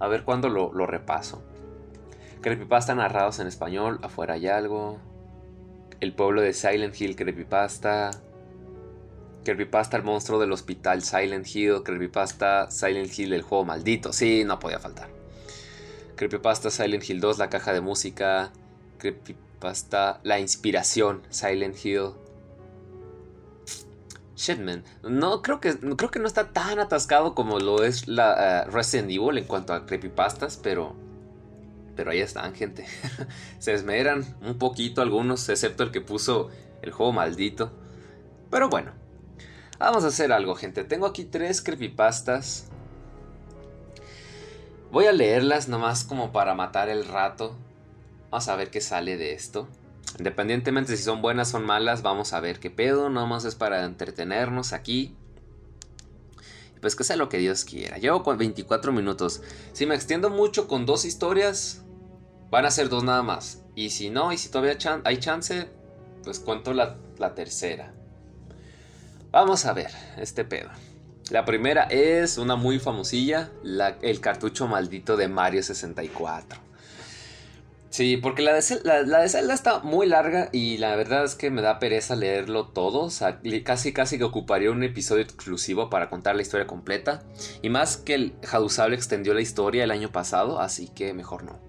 [0.00, 1.40] A ver cuándo lo, lo repaso.
[2.40, 4.00] Creepypasta narrados en español.
[4.02, 4.98] Afuera hay algo.
[6.00, 8.10] El pueblo de Silent Hill Creepypasta.
[9.44, 14.60] Creepypasta el monstruo del hospital Silent Hill, Creepypasta Silent Hill el juego maldito, sí, no
[14.60, 15.08] podía faltar.
[16.14, 18.52] Creepypasta Silent Hill 2 la caja de música,
[18.98, 19.51] Creepypasta
[20.22, 22.10] la inspiración Silent Hill.
[24.34, 28.70] Shitman, no creo que creo que no está tan atascado como lo es la eh,
[28.70, 30.94] Resident Evil en cuanto a creepypastas, pero
[31.94, 32.86] Pero ahí están, gente.
[33.60, 36.50] Se esmeran un poquito algunos, excepto el que puso
[36.82, 37.70] el juego maldito.
[38.50, 38.92] Pero bueno,
[39.78, 40.84] vamos a hacer algo, gente.
[40.84, 42.68] Tengo aquí tres creepypastas.
[44.90, 47.56] Voy a leerlas nomás como para matar el rato.
[48.32, 49.68] Vamos a ver qué sale de esto.
[50.16, 53.10] Independientemente si son buenas o malas, vamos a ver qué pedo.
[53.10, 55.14] Nomás es para entretenernos aquí.
[56.80, 57.98] Pues que sea lo que Dios quiera.
[57.98, 59.42] Llevo 24 minutos.
[59.74, 61.82] Si me extiendo mucho con dos historias,
[62.50, 63.64] van a ser dos nada más.
[63.74, 65.68] Y si no, y si todavía hay chance,
[66.24, 66.96] pues cuento la,
[67.34, 67.92] tercera.
[69.30, 70.70] Vamos a ver este pedo.
[71.28, 73.50] La primera es una muy famosilla,
[74.00, 76.71] el cartucho maldito de Mario 64.
[77.92, 81.78] Sí, porque la de, Zelda, está muy larga y la verdad es que me da
[81.78, 83.00] pereza leerlo todo.
[83.02, 87.22] O sea, casi casi que ocuparía un episodio exclusivo para contar la historia completa.
[87.60, 91.60] Y más que el Hadusable extendió la historia el año pasado, así que mejor no.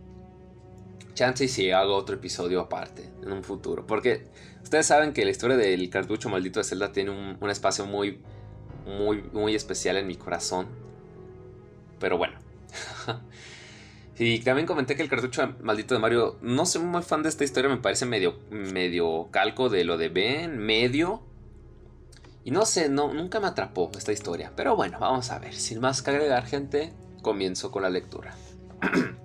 [1.14, 3.86] Chance y si hago otro episodio aparte en un futuro.
[3.86, 4.24] Porque
[4.64, 8.22] ustedes saben que la historia del cartucho maldito de Zelda tiene un, un espacio muy,
[8.86, 10.68] muy, muy especial en mi corazón.
[12.00, 12.40] Pero bueno.
[14.18, 17.44] Y también comenté que el cartucho maldito de Mario, no soy muy fan de esta
[17.44, 21.24] historia, me parece medio, medio calco de lo de Ben, medio.
[22.44, 24.52] Y no sé, no, nunca me atrapó esta historia.
[24.56, 25.56] Pero bueno, vamos a ver.
[25.56, 28.36] Sin más que agregar, gente, comienzo con la lectura.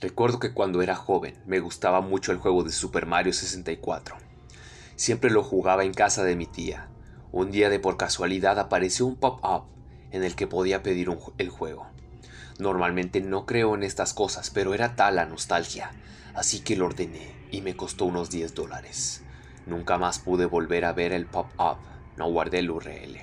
[0.00, 4.16] Recuerdo que cuando era joven me gustaba mucho el juego de Super Mario 64.
[4.96, 6.88] Siempre lo jugaba en casa de mi tía.
[7.32, 9.73] Un día de por casualidad apareció un pop-up
[10.14, 11.88] en el que podía pedir el juego.
[12.60, 15.90] Normalmente no creo en estas cosas, pero era tal la nostalgia,
[16.34, 19.22] así que lo ordené y me costó unos 10 dólares.
[19.66, 21.78] Nunca más pude volver a ver el pop-up,
[22.16, 23.22] no guardé el URL.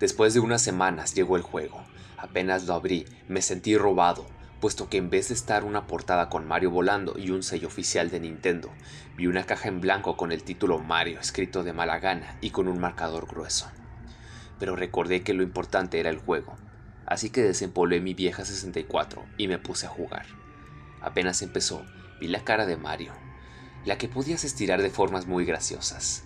[0.00, 1.84] Después de unas semanas llegó el juego.
[2.16, 4.26] Apenas lo abrí, me sentí robado,
[4.60, 8.10] puesto que en vez de estar una portada con Mario volando y un sello oficial
[8.10, 8.70] de Nintendo,
[9.16, 12.66] vi una caja en blanco con el título Mario escrito de mala gana y con
[12.66, 13.70] un marcador grueso
[14.58, 16.56] pero recordé que lo importante era el juego,
[17.06, 20.26] así que desempolvé mi vieja 64 y me puse a jugar.
[21.00, 21.84] Apenas empezó,
[22.20, 23.12] vi la cara de Mario,
[23.84, 26.24] la que podías estirar de formas muy graciosas.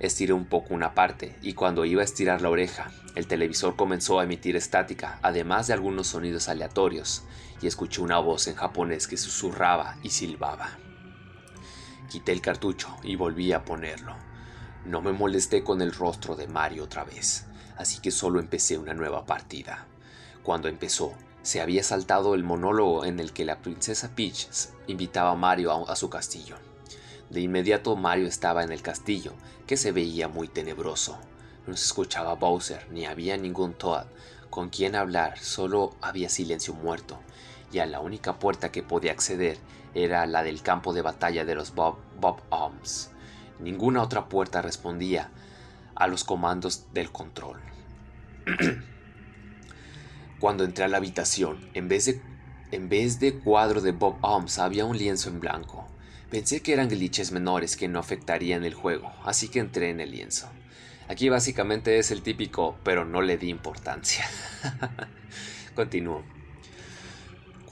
[0.00, 4.18] Estiré un poco una parte y cuando iba a estirar la oreja, el televisor comenzó
[4.18, 7.22] a emitir estática, además de algunos sonidos aleatorios,
[7.62, 10.78] y escuché una voz en japonés que susurraba y silbaba.
[12.10, 14.16] Quité el cartucho y volví a ponerlo.
[14.84, 18.94] No me molesté con el rostro de Mario otra vez así que solo empecé una
[18.94, 19.86] nueva partida.
[20.42, 24.48] Cuando empezó, se había saltado el monólogo en el que la princesa Peach
[24.86, 26.56] invitaba a Mario a, su castillo.
[27.30, 29.32] De inmediato Mario estaba en el castillo,
[29.66, 31.18] que se veía muy tenebroso.
[31.66, 34.06] No se escuchaba Bowser, ni había ningún Toad
[34.54, 37.18] con quien hablar, solo había silencio muerto,
[37.72, 39.58] y a la única puerta que podía acceder
[39.94, 43.10] era la del campo de batalla de los Bob, Bob Arms.
[43.58, 45.32] Ninguna otra puerta respondía
[45.96, 47.60] a los comandos del control.
[50.40, 52.20] Cuando entré a la habitación, en vez de,
[52.70, 55.88] en vez de cuadro de Bob Holmes había un lienzo en blanco.
[56.30, 60.10] Pensé que eran glitches menores que no afectarían el juego, así que entré en el
[60.10, 60.50] lienzo.
[61.08, 64.24] Aquí básicamente es el típico, pero no le di importancia.
[65.74, 66.33] Continúo.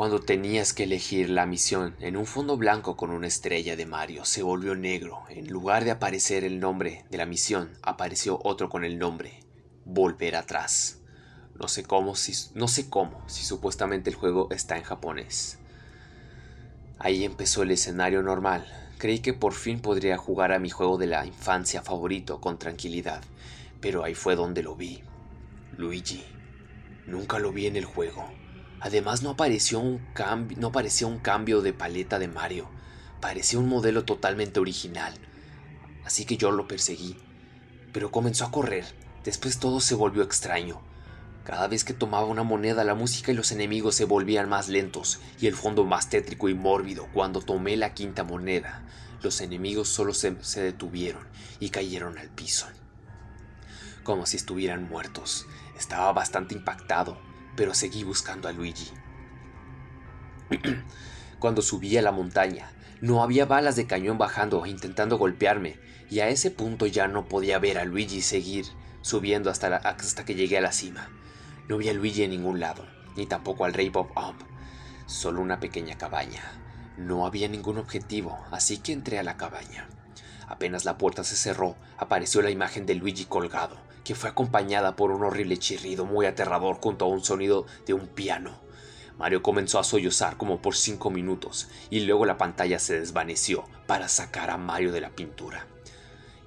[0.03, 4.25] Cuando tenías que elegir la misión en un fondo blanco con una estrella de Mario
[4.25, 5.23] se volvió negro.
[5.29, 9.45] En lugar de aparecer el nombre de la misión, apareció otro con el nombre
[9.85, 10.99] Volver atrás.
[11.55, 15.61] No sé cómo si no sé cómo si supuestamente el juego está en japonés.
[16.99, 18.67] Ahí empezó el escenario normal.
[18.99, 23.23] Creí que por fin podría jugar a mi juego de la infancia favorito con tranquilidad,
[23.81, 25.01] pero ahí fue donde lo vi.
[25.77, 26.25] Luigi.
[27.07, 28.42] Nunca lo vi en el juego.
[28.83, 32.69] Además no apareció un cambio, no parecía un cambio de paleta de Mario,
[33.21, 35.15] parecía un modelo totalmente original.
[36.05, 37.17] Así que yo lo perseguí,
[37.93, 38.85] pero comenzó a correr.
[39.23, 40.81] Después todo se volvió extraño.
[41.45, 45.21] Cada vez que tomaba una moneda la música y los enemigos se volvían más lentos
[45.41, 47.07] y el fondo más tétrico y mórbido.
[47.15, 48.83] Cuando tomé la quinta moneda,
[49.23, 51.25] los enemigos solo se, se detuvieron
[51.61, 52.67] y cayeron al piso.
[54.03, 55.47] Como si estuvieran muertos.
[55.79, 58.91] Estaba bastante impactado pero seguí buscando a Luigi.
[61.39, 66.29] Cuando subí a la montaña, no había balas de cañón bajando intentando golpearme, y a
[66.29, 68.67] ese punto ya no podía ver a Luigi seguir
[69.01, 71.11] subiendo hasta, hasta que llegué a la cima.
[71.69, 72.87] No vi a Luigi en ningún lado,
[73.17, 74.41] ni tampoco al Rey Bob Ump,
[75.07, 76.43] solo una pequeña cabaña.
[76.97, 79.89] No había ningún objetivo, así que entré a la cabaña.
[80.47, 85.11] Apenas la puerta se cerró, apareció la imagen de Luigi colgado, que fue acompañada por
[85.11, 88.61] un horrible chirrido muy aterrador junto a un sonido de un piano.
[89.19, 94.09] Mario comenzó a sollozar como por cinco minutos y luego la pantalla se desvaneció para
[94.09, 95.67] sacar a Mario de la pintura.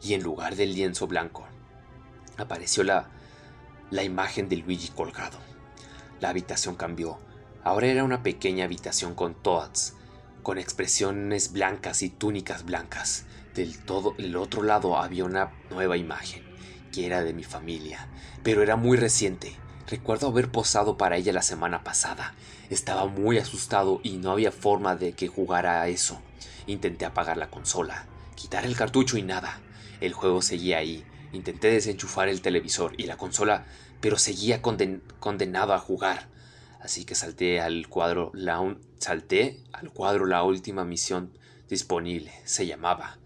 [0.01, 1.47] Y en lugar del lienzo blanco,
[2.37, 3.09] apareció la,
[3.91, 5.37] la imagen de Luigi colgado.
[6.19, 7.17] La habitación cambió.
[7.63, 9.95] Ahora era una pequeña habitación con toads,
[10.43, 13.25] con expresiones blancas y túnicas blancas.
[13.53, 16.44] Del todo el otro lado había una nueva imagen,
[17.03, 18.07] era de mi familia,
[18.43, 19.57] pero era muy reciente.
[19.87, 22.33] Recuerdo haber posado para ella la semana pasada.
[22.69, 26.21] Estaba muy asustado y no había forma de que jugara a eso.
[26.65, 29.59] Intenté apagar la consola, quitar el cartucho y nada.
[30.01, 31.03] El juego seguía ahí.
[31.33, 33.65] Intenté desenchufar el televisor y la consola,
[34.01, 36.29] pero seguía condenado a jugar.
[36.81, 38.61] Así que salté al cuadro la
[38.99, 42.31] salté al cuadro la última misión disponible.
[42.45, 43.17] Se llamaba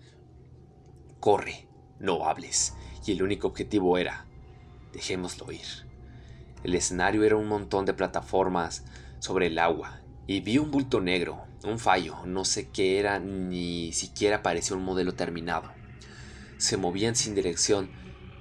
[1.19, 1.67] Corre,
[1.99, 2.73] no hables.
[3.05, 4.25] Y el único objetivo era
[4.93, 5.87] dejémoslo ir.
[6.63, 8.83] El escenario era un montón de plataformas
[9.19, 13.93] sobre el agua y vi un bulto negro, un fallo, no sé qué era, ni
[13.93, 15.71] siquiera parecía un modelo terminado.
[16.57, 17.89] Se movían sin dirección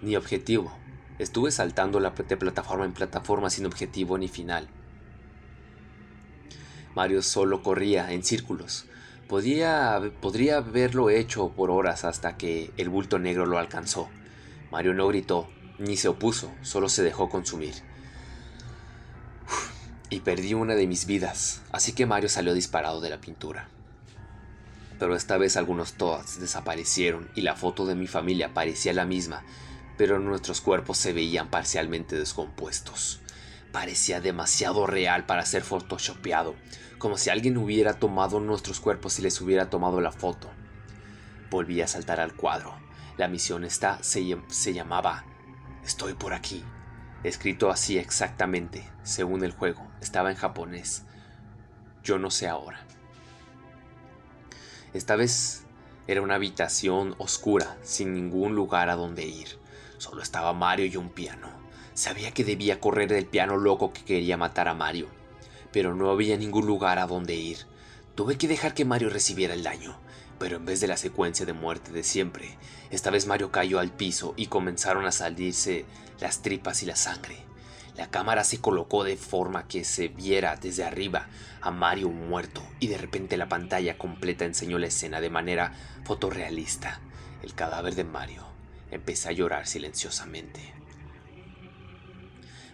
[0.02, 0.76] ni objetivo.
[1.18, 4.68] Estuve saltando de plataforma en plataforma sin objetivo ni final.
[6.94, 8.86] Mario solo corría en círculos.
[9.28, 14.08] Podía, podría haberlo hecho por horas hasta que el bulto negro lo alcanzó.
[14.70, 17.74] Mario no gritó, ni se opuso, solo se dejó consumir
[20.10, 23.68] y perdí una de mis vidas, así que Mario salió disparado de la pintura.
[24.98, 29.44] Pero esta vez algunos Toads desaparecieron y la foto de mi familia parecía la misma,
[29.96, 33.20] pero nuestros cuerpos se veían parcialmente descompuestos.
[33.70, 36.54] Parecía demasiado real para ser photoshopeado,
[36.98, 40.48] como si alguien hubiera tomado nuestros cuerpos y les hubiera tomado la foto.
[41.50, 42.77] Volví a saltar al cuadro.
[43.18, 45.24] La misión se llamaba
[45.84, 46.64] Estoy por aquí
[47.24, 51.04] escrito así exactamente, según el juego, estaba en japonés.
[52.02, 52.80] Yo no sé ahora.
[54.94, 55.64] Esta vez
[56.06, 59.58] era una habitación oscura, sin ningún lugar a donde ir.
[59.98, 61.48] Solo estaba Mario y un piano.
[61.92, 65.08] Sabía que debía correr del piano loco que quería matar a Mario,
[65.72, 67.58] pero no había ningún lugar a donde ir.
[68.14, 69.98] Tuve que dejar que Mario recibiera el daño,
[70.38, 72.56] pero en vez de la secuencia de muerte de siempre,
[72.90, 75.84] esta vez Mario cayó al piso y comenzaron a salirse
[76.20, 77.36] las tripas y la sangre.
[77.96, 81.26] La cámara se colocó de forma que se viera desde arriba
[81.60, 85.72] a Mario muerto y de repente la pantalla completa enseñó la escena de manera
[86.04, 87.00] fotorrealista.
[87.42, 88.46] El cadáver de Mario
[88.92, 90.72] empezó a llorar silenciosamente.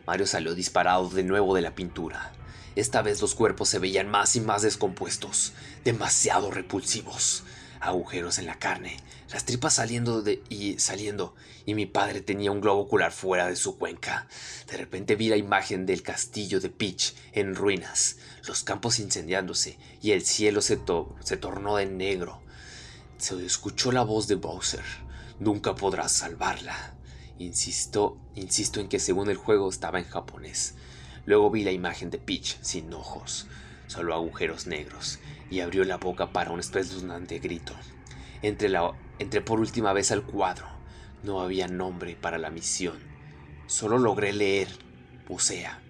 [0.07, 2.33] Mario salió disparado de nuevo de la pintura.
[2.77, 5.53] Esta vez los cuerpos se veían más y más descompuestos,
[5.85, 7.45] demasiado repulsivos
[7.85, 8.97] agujeros en la carne,
[9.31, 11.35] las tripas saliendo y saliendo,
[11.67, 14.27] y mi padre tenía un globo ocular fuera de su cuenca.
[14.71, 20.13] De repente vi la imagen del castillo de Peach en ruinas, los campos incendiándose, y
[20.13, 20.81] el cielo se,
[21.21, 22.41] se tornó de negro.
[23.19, 24.85] Se escuchó la voz de Bowser.
[25.39, 26.95] Nunca podrás salvarla.
[27.39, 30.75] Insisto, insisto en que según el juego estaba en japonés.
[31.27, 33.47] Luego vi la imagen de Peach sin ojos,
[33.87, 35.19] solo agujeros negros,
[35.51, 37.75] y abrió la boca para un espeluznante grito.
[38.43, 38.93] Entré, la,
[39.45, 40.67] por última vez al cuadro.
[41.23, 42.99] No había nombre para la misión.
[43.67, 44.69] Solo logré leer
[45.27, 45.81] Bucea.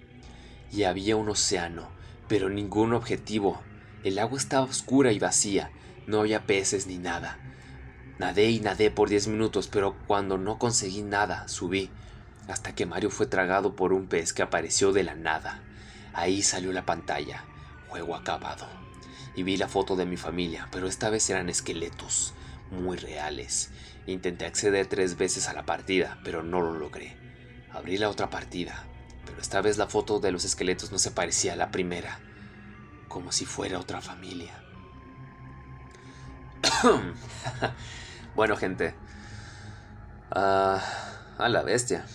[0.71, 1.89] Y había un océano,
[2.29, 3.61] pero ningún objetivo.
[4.05, 5.73] El agua estaba oscura y vacía.
[6.07, 7.39] No había peces ni nada.
[8.19, 11.91] Nadé y nadé por diez minutos, pero cuando no conseguí nada, subí,
[12.49, 15.63] hasta que Mario fue tragado por un pez que apareció de la nada.
[16.13, 17.45] Ahí salió la pantalla.
[17.89, 18.67] Juego acabado
[19.35, 22.35] y vi la foto de mi familia, pero esta vez eran esqueletos,
[22.71, 23.71] muy reales.
[24.07, 27.17] Intenté acceder tres veces a la partida, pero no lo logré.
[27.73, 28.85] Abrí la otra partida,
[29.25, 32.21] pero esta vez la foto de los esqueletos no se parecía a la primera,
[33.09, 34.63] como si fuera otra familia.
[38.37, 38.95] bueno, gente.
[40.31, 40.81] Ah,
[41.39, 42.07] a la bestia.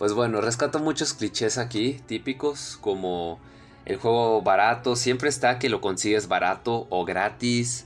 [0.00, 3.38] Pues bueno, rescato muchos clichés aquí, típicos, como
[3.84, 7.84] el juego barato siempre está que lo consigues barato o gratis,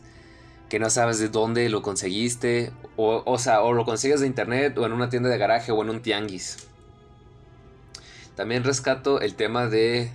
[0.68, 4.86] que no sabes de dónde lo conseguiste, o, sea, o lo consigues de internet o
[4.86, 6.68] en una tienda de garaje o en un tianguis.
[8.36, 10.12] También rescato el tema de,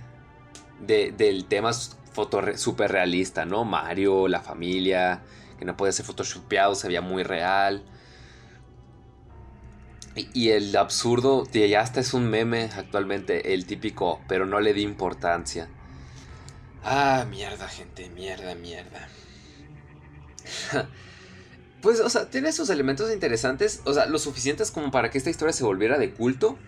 [0.80, 1.74] del tema
[2.14, 3.66] foto super realista, ¿no?
[3.66, 5.20] Mario, la familia,
[5.58, 7.82] que no puede ser photoshopeado, se veía muy real.
[10.16, 14.82] Y el absurdo, ya hasta es un meme actualmente, el típico, pero no le di
[14.82, 15.68] importancia.
[16.82, 19.08] Ah, mierda, gente, mierda, mierda.
[21.82, 25.30] pues, o sea, tiene sus elementos interesantes, o sea, lo suficientes como para que esta
[25.30, 26.58] historia se volviera de culto.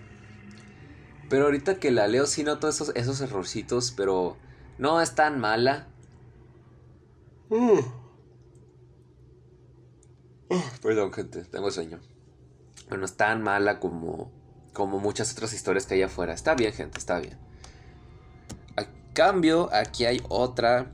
[1.28, 4.36] Pero ahorita que la leo sí noto esos, esos errorcitos, pero
[4.78, 5.88] no es tan mala.
[7.48, 7.80] Mm.
[10.82, 12.00] Perdón, gente, tengo sueño.
[12.90, 14.30] No es tan mala como,
[14.72, 16.34] como muchas otras historias que hay afuera.
[16.34, 17.38] Está bien, gente, está bien.
[18.76, 20.92] A cambio, aquí hay otra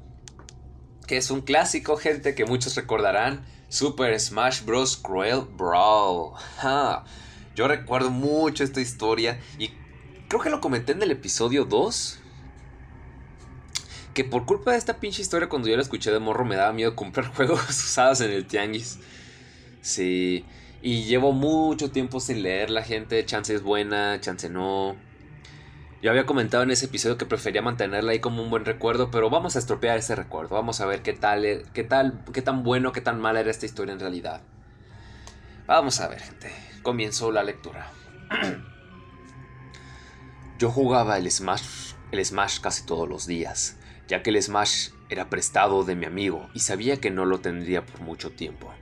[1.07, 3.45] que es un clásico, gente, que muchos recordarán.
[3.69, 4.97] Super Smash Bros.
[4.97, 6.35] Cruel Brawl.
[7.55, 9.71] Yo recuerdo mucho esta historia y
[10.29, 12.21] creo que lo comenté en el episodio 2.
[14.15, 16.73] Que por culpa de esta pinche historia, cuando yo la escuché de morro, me daba
[16.73, 18.99] miedo comprar juegos usados en el tianguis.
[19.81, 20.45] Sí.
[20.81, 23.25] Y llevo mucho tiempo sin leer la gente.
[23.25, 24.97] Chance es buena, chance no.
[26.01, 29.31] Yo había comentado en ese episodio que prefería mantenerla ahí como un buen recuerdo, pero
[29.31, 30.55] vamos a estropear ese recuerdo.
[30.55, 33.51] Vamos a ver qué tal, e, qué tal, qué tan bueno, qué tan mala era
[33.51, 34.43] esta historia en realidad.
[35.67, 36.53] Vamos a ver, gente.
[36.83, 37.91] Comienzo la lectura.
[40.59, 43.77] Yo jugaba el Smash, el Smash casi todos los días,
[44.07, 47.85] ya que el Smash era prestado de mi amigo y sabía que no lo tendría
[47.85, 48.73] por mucho tiempo.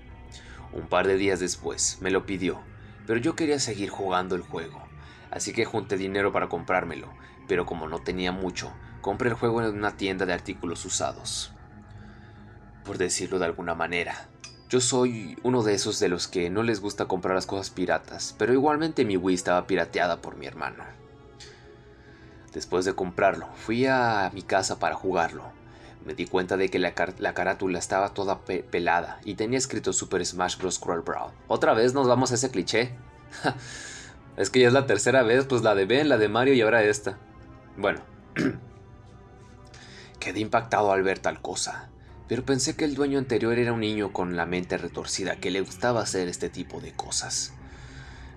[0.72, 2.60] Un par de días después me lo pidió,
[3.06, 4.86] pero yo quería seguir jugando el juego
[5.30, 7.08] así que junté dinero para comprármelo,
[7.48, 11.52] pero como no tenía mucho, compré el juego en una tienda de artículos usados.
[12.84, 14.28] Por decirlo de alguna manera,
[14.68, 18.34] yo soy uno de esos de los que no les gusta comprar las cosas piratas,
[18.38, 20.84] pero igualmente mi Wii estaba pirateada por mi hermano.
[22.52, 25.52] Después de comprarlo, fui a mi casa para jugarlo.
[26.06, 30.56] Me di cuenta de que la, carátula estaba toda pelada y tenía escrito Super Smash
[30.56, 30.78] Bros.
[30.78, 31.32] Cruel Brawl.
[31.48, 32.94] Otra vez nos vamos a ese cliché.
[34.36, 36.60] Es que ya es la tercera vez, pues la de Ben, la de Mario y
[36.60, 37.18] ahora esta.
[37.78, 38.00] Bueno.
[40.20, 41.88] Quedé impactado al ver tal cosa,
[42.28, 45.62] pero pensé que el dueño anterior era un niño con la mente retorcida que le
[45.62, 47.54] gustaba hacer este tipo de cosas.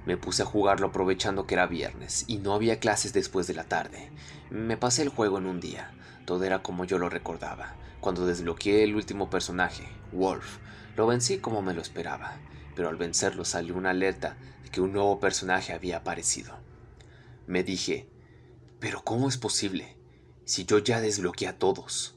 [0.06, 3.66] Me puse a jugarlo aprovechando que era viernes y no había clases después de la
[3.66, 4.10] tarde.
[4.50, 5.92] Me pasé el juego en un día.
[6.30, 7.74] Todo era como yo lo recordaba.
[8.02, 10.60] Cuando desbloqueé el último personaje, Wolf,
[10.96, 12.38] lo vencí como me lo esperaba,
[12.76, 14.38] pero al vencerlo salió una alerta
[14.72, 16.54] que un nuevo personaje había aparecido.
[17.48, 18.08] Me dije,
[18.80, 19.98] pero ¿cómo es posible?
[20.46, 22.16] Si yo ya desbloqueé a todos.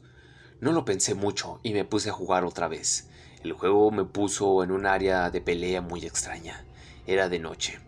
[0.60, 3.08] No lo pensé mucho y me puse a jugar otra vez.
[3.42, 6.66] El juego me puso en un área de pelea muy extraña.
[7.06, 7.78] Era de noche,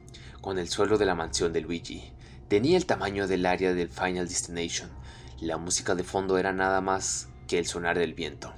[0.41, 2.15] con el suelo de la mansión de Luigi.
[2.49, 5.04] Tenía el tamaño del área del Final Destination.
[5.45, 8.55] La música de fondo era nada más que el sonar del viento.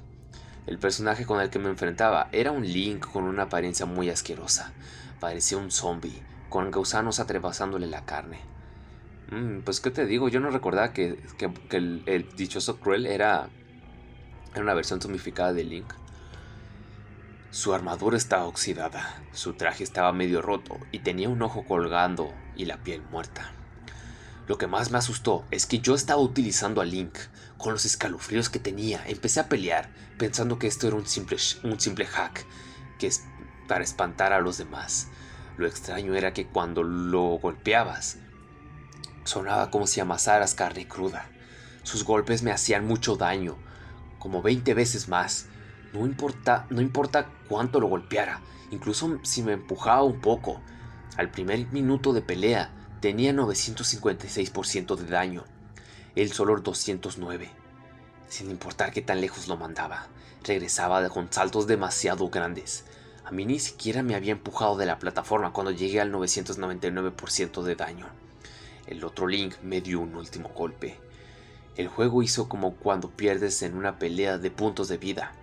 [0.67, 4.71] El personaje con el que me enfrentaba era un Link con una apariencia muy asquerosa.
[5.19, 8.39] Parecía un zombie, con gusanos atrevasándole la carne.
[9.31, 11.19] Mm, pues qué te digo, yo no recordaba que,
[11.71, 13.49] el, dichoso Cruel era,
[14.53, 15.93] era una versión zombificada de Link.
[17.49, 22.63] Su armadura estaba oxidada, su traje estaba medio roto y tenía un ojo colgando y
[22.63, 23.56] la piel muerta.
[24.47, 27.17] Lo que más me asustó es que yo estaba utilizando a Link.
[27.57, 31.79] Con los escalofríos que tenía, empecé a pelear, pensando que esto era un simple, un
[31.79, 32.45] simple hack,
[32.97, 33.25] que es
[33.67, 35.09] para espantar a los demás.
[35.57, 38.19] Lo extraño era que cuando lo golpeabas,
[39.25, 41.29] sonaba como si amasaras carne cruda.
[41.83, 43.57] Sus golpes me hacían mucho daño,
[44.17, 45.47] como 20 veces más.
[45.91, 48.39] No importa, no importa cuánto lo golpeara,
[48.71, 50.61] incluso si me empujaba un poco.
[51.17, 55.43] Al primer minuto de pelea tenía 956% de daño,
[56.15, 57.49] él solo 209.
[58.27, 60.07] Sin importar qué tan lejos lo mandaba,
[60.43, 62.85] regresaba con saltos demasiado grandes.
[63.23, 67.75] A mí ni siquiera me había empujado de la plataforma cuando llegué al 999% de
[67.75, 68.07] daño.
[68.87, 70.97] El otro Link me dio un último golpe.
[71.75, 75.33] El juego hizo como cuando pierdes en una pelea de puntos de vida.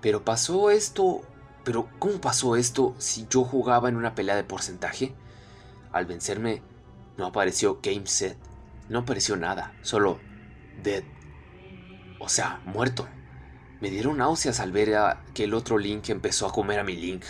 [0.00, 1.22] Pero pasó esto...
[1.62, 5.12] Pero ¿cómo pasó esto si yo jugaba en una pelea de porcentaje?
[5.92, 6.62] Al vencerme
[7.16, 8.36] no apareció Game Set.
[8.88, 9.74] No apareció nada.
[9.82, 10.20] Solo
[10.82, 11.04] Dead.
[12.18, 13.08] O sea, muerto.
[13.80, 14.96] Me dieron náuseas al ver
[15.34, 17.24] que el otro Link empezó a comer a mi Link.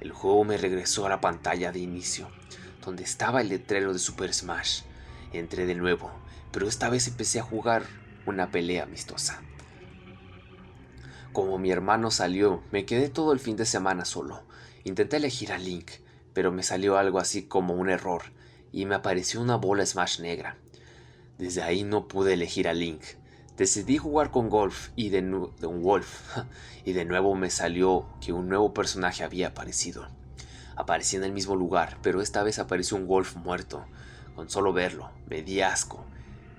[0.00, 2.28] El juego me regresó a la pantalla de inicio,
[2.84, 4.82] donde estaba el letrero de Super Smash.
[5.32, 6.10] Entré de nuevo,
[6.52, 7.84] pero esta vez empecé a jugar
[8.26, 9.40] una pelea amistosa.
[11.32, 14.42] Como mi hermano salió, me quedé todo el fin de semana solo.
[14.84, 15.90] Intenté elegir a Link,
[16.32, 18.22] pero me salió algo así como un error,
[18.74, 20.56] y me apareció una bola Smash negra.
[21.38, 23.02] Desde ahí no pude elegir a Link,
[23.56, 26.38] Decidí jugar con Golf y de, un Wolf,
[26.84, 30.08] y de nuevo me salió que un nuevo personaje había aparecido.
[30.74, 33.84] Aparecía en el mismo lugar, pero esta vez apareció un Wolf muerto.
[34.34, 36.04] Con solo verlo, me di asco.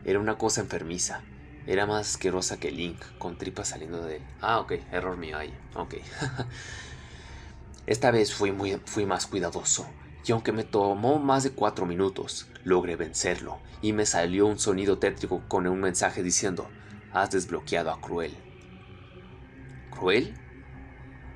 [0.06, 1.22] Era una cosa enfermiza.
[1.68, 4.24] Era más asquerosa que Link, con tripas saliendo de él.
[4.40, 5.54] Ah, ok, error mío ahí.
[5.76, 5.96] Ok.
[7.88, 9.86] esta vez fui, muy, fui más cuidadoso.
[10.26, 14.98] Y aunque me tomó más de cuatro minutos, logré vencerlo y me salió un sonido
[14.98, 16.68] tétrico con un mensaje diciendo,
[17.14, 18.36] has desbloqueado a Cruel.
[19.92, 20.34] ¿Cruel?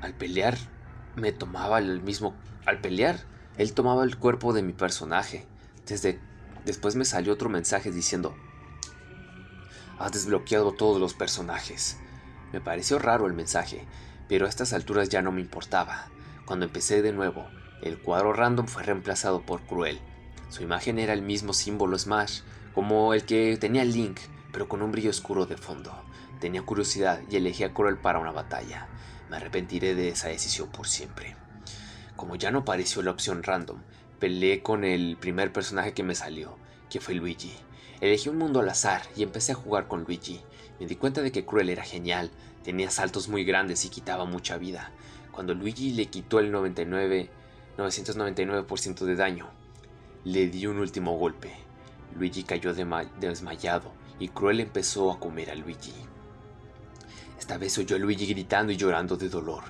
[0.02, 0.58] Al pelear,
[1.16, 2.34] me tomaba el mismo...
[2.66, 3.20] Al pelear,
[3.58, 5.46] él tomaba el cuerpo de mi personaje.
[5.86, 6.20] Desde...
[6.66, 8.36] Después me salió otro mensaje diciendo,
[9.98, 11.98] has desbloqueado todos los personajes.
[12.52, 13.86] Me pareció raro el mensaje,
[14.28, 16.08] pero a estas alturas ya no me importaba.
[16.46, 17.48] Cuando empecé de nuevo,
[17.82, 20.00] el cuadro random fue reemplazado por Cruel.
[20.50, 22.42] Su imagen era el mismo símbolo Smash,
[22.74, 24.20] como el que tenía Link,
[24.52, 25.94] pero con un brillo oscuro de fondo.
[26.40, 28.88] Tenía curiosidad y elegí a Cruel para una batalla.
[29.30, 31.36] Me arrepentiré de esa decisión por siempre.
[32.16, 33.80] Como ya no apareció la opción random,
[34.20, 36.58] peleé con el primer personaje que me salió,
[36.90, 37.54] que fue Luigi.
[38.02, 40.42] Elegí un mundo al azar y empecé a jugar con Luigi.
[40.80, 42.32] Me di cuenta de que Cruel era genial,
[42.64, 44.92] tenía saltos muy grandes y quitaba mucha vida.
[45.32, 47.30] Cuando Luigi le quitó el 99,
[47.80, 49.50] 999% de daño,
[50.26, 51.54] le di un último golpe.
[52.16, 55.94] Luigi cayó desmayado y Cruel empezó a comer a Luigi.
[57.40, 59.64] Esta vez oyó a Luigi gritando y llorando de dolor.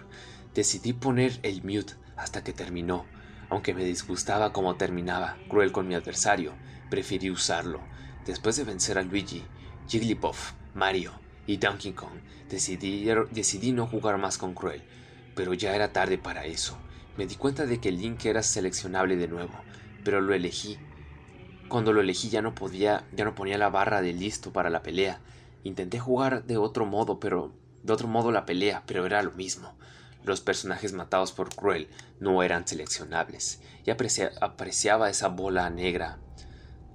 [0.56, 3.06] Decidí poner el mute hasta que terminó.
[3.50, 6.54] Aunque me disgustaba cómo terminaba Cruel con mi adversario,
[6.90, 7.80] preferí usarlo.
[8.26, 9.44] Después de vencer a Luigi,
[9.88, 11.14] Jigglypuff, Mario
[11.46, 14.84] y Donkey Kong, decidí, decidí no jugar más con Cruel,
[15.36, 16.78] pero ya era tarde para eso.
[17.20, 19.52] Me di cuenta de que Link era seleccionable de nuevo,
[20.06, 20.80] pero lo elegí.
[21.68, 24.84] Cuando lo elegí ya no podía, ya no ponía la barra de listo para la
[24.84, 25.20] pelea.
[25.66, 27.52] Intenté jugar de otro modo, pero
[27.84, 29.76] de otro modo la pelea, pero era lo mismo.
[30.24, 31.90] Los personajes matados por Cruel
[32.22, 36.20] no eran seleccionables, y apreciaba esa bola negra,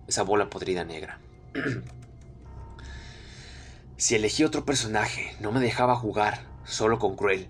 [0.09, 1.21] esa bola podrida negra.
[3.99, 7.47] si elegí otro personaje, no me dejaba jugar, solo con Cruel.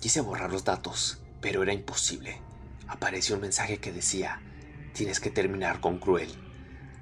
[0.00, 2.40] Quise borrar los datos, pero era imposible.
[2.88, 4.40] Apareció un mensaje que decía,
[4.92, 6.30] tienes que terminar con Cruel.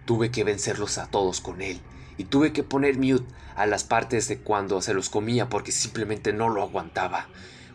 [0.05, 1.80] Tuve que vencerlos a todos con él,
[2.16, 3.26] y tuve que poner mute
[3.57, 7.28] a las partes de cuando se los comía porque simplemente no lo aguantaba.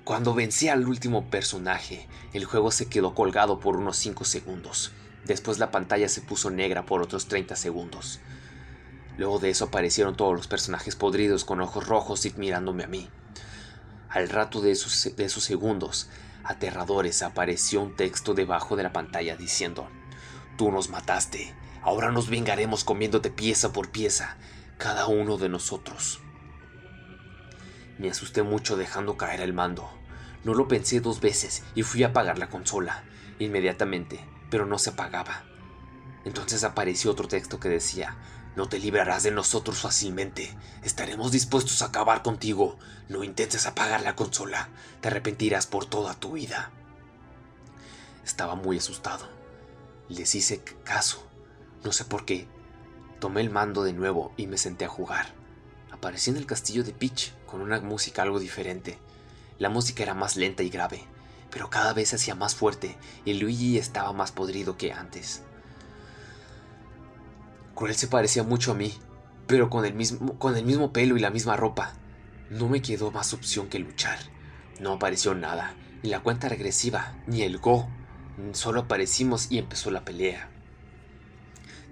[0.03, 4.91] Cuando vencí al último personaje, el juego se quedó colgado por unos 5 segundos.
[5.25, 8.19] Después la pantalla se puso negra por otros 30 segundos.
[9.17, 13.09] Luego de eso aparecieron todos los personajes podridos con ojos rojos y mirándome a mí.
[14.09, 16.09] Al rato de esos, de esos segundos
[16.43, 19.89] aterradores apareció un texto debajo de la pantalla diciendo,
[20.57, 24.37] Tú nos mataste, ahora nos vengaremos comiéndote pieza por pieza,
[24.77, 26.21] cada uno de nosotros.
[27.97, 29.89] Me asusté mucho dejando caer el mando.
[30.43, 33.03] No lo pensé dos veces y fui a apagar la consola.
[33.39, 35.43] Inmediatamente pero no se apagaba.
[36.25, 38.17] Entonces apareció otro texto que decía,
[38.55, 42.77] no te librarás de nosotros fácilmente, estaremos dispuestos a acabar contigo,
[43.07, 44.69] no intentes apagar la consola,
[45.01, 46.71] te arrepentirás por toda tu vida.
[48.25, 49.27] Estaba muy asustado.
[50.09, 51.25] Les hice caso,
[51.83, 52.47] no sé por qué.
[53.19, 55.33] Tomé el mando de nuevo y me senté a jugar.
[55.91, 58.97] Aparecí en el castillo de Peach con una música algo diferente.
[59.57, 61.05] La música era más lenta y grave,
[61.51, 65.43] pero cada vez se hacía más fuerte y Luigi estaba más podrido que antes.
[67.79, 68.93] Cruel se parecía mucho a mí,
[69.47, 71.93] pero con el, mismo, con el mismo pelo y la misma ropa.
[72.49, 74.19] No me quedó más opción que luchar.
[74.81, 77.87] No apareció nada, ni la cuenta regresiva, ni el Go.
[78.51, 80.49] Solo aparecimos y empezó la pelea.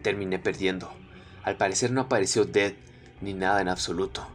[0.02, 0.92] Terminé perdiendo.
[1.46, 2.74] Al parecer no apareció Dead,
[3.22, 4.28] ni nada en absoluto.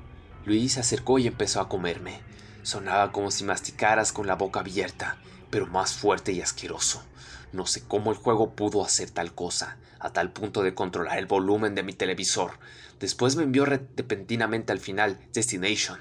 [0.46, 2.20] Luigi se acercó y empezó a comerme.
[2.62, 5.18] Sonaba como si masticaras con la boca abierta,
[5.50, 7.04] pero más fuerte y asqueroso.
[7.52, 11.26] No sé cómo el juego pudo hacer tal cosa, a tal punto de controlar el
[11.26, 12.52] volumen de mi televisor.
[12.98, 15.98] Después me envió repentinamente al final Destination,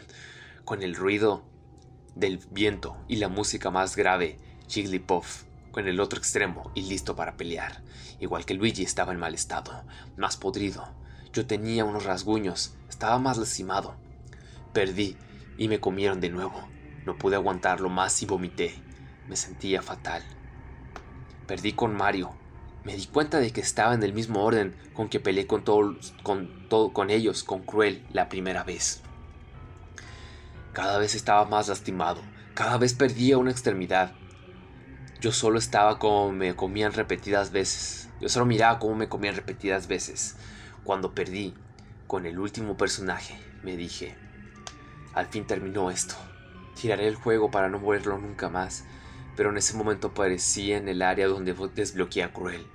[0.64, 1.44] con el ruido
[2.16, 4.40] del viento y la música más grave,
[4.70, 7.82] Jigglypuff, con el otro extremo y listo para pelear.
[8.20, 9.84] Igual que Luigi estaba en mal estado,
[10.16, 10.88] más podrido.
[11.34, 13.96] Yo tenía unos rasguños, estaba más lastimado.
[14.74, 15.18] Perdí
[15.58, 16.68] y me comieron de nuevo.
[17.06, 18.74] No pude aguantarlo más y vomité.
[19.28, 20.24] Me sentía fatal.
[21.52, 22.32] Perdí con Mario.
[22.86, 26.14] Me di cuenta de que estaba en el mismo orden con que peleé con, todos,
[26.24, 29.02] con, todo, con ellos, con Cruel, la primera vez.
[30.72, 32.22] Cada vez estaba más lastimado.
[32.54, 34.14] Cada vez perdía una extremidad.
[35.20, 38.08] Yo solo estaba como me comían repetidas veces.
[38.22, 40.38] Yo solo miraba cómo me comían repetidas veces.
[40.86, 41.54] Cuando perdí
[42.08, 44.16] con el último personaje, me dije,
[45.14, 46.16] al fin terminó esto.
[46.80, 48.86] Tiraré el juego para no moverlo nunca más,
[49.36, 52.66] pero en ese momento aparecí en el área donde desbloqueé a Cruel.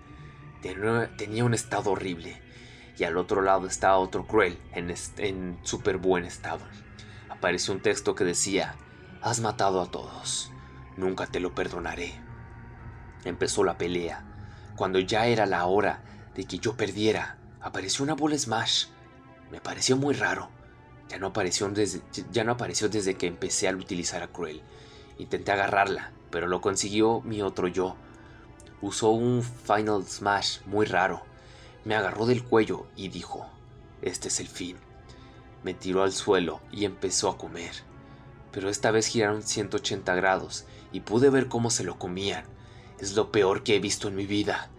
[1.17, 2.41] Tenía un estado horrible,
[2.99, 6.65] y al otro lado estaba otro Cruel en, en súper buen estado.
[7.29, 8.75] Apareció un texto que decía,
[9.23, 10.51] Has matado a todos,
[10.97, 12.15] nunca te lo perdonaré.
[13.25, 14.25] Empezó la pelea.
[14.77, 16.03] Cuando ya era la hora
[16.35, 18.87] de que yo perdiera, apareció una bola Smash.
[19.51, 20.51] Me pareció muy raro.
[21.09, 24.63] Ya no apareció desde, ya no apareció desde que empecé a utilizar a Cruel.
[25.19, 27.97] Intenté agarrarla, pero lo consiguió mi otro yo.
[28.81, 31.23] Usó un Final Smash muy raro.
[31.85, 33.47] Me agarró del cuello y dijo,
[34.03, 34.77] este es el fin.
[35.63, 37.73] Me tiró al suelo y empezó a comer.
[38.53, 42.45] Pero esta vez giraron 180 grados y pude ver cómo se lo comían.
[42.99, 44.71] Es lo peor que he visto en mi vida.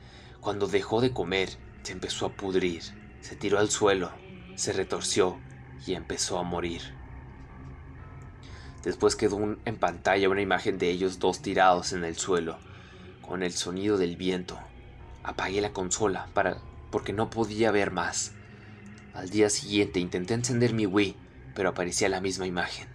[0.41, 1.49] Cuando dejó de comer,
[1.83, 2.81] se empezó a pudrir.
[3.21, 4.11] Se tiró al suelo,
[4.55, 5.39] se retorció
[5.85, 6.96] y empezó a morir.
[8.88, 12.57] Después quedó en pantalla una imagen de ellos dos tirados en el suelo,
[13.21, 14.57] con el sonido del viento.
[15.23, 16.59] Apagué la consola para
[16.89, 18.31] porque no podía ver más.
[19.13, 21.17] Al día siguiente intenté encender mi Wii,
[21.53, 22.88] pero aparecía la misma imagen.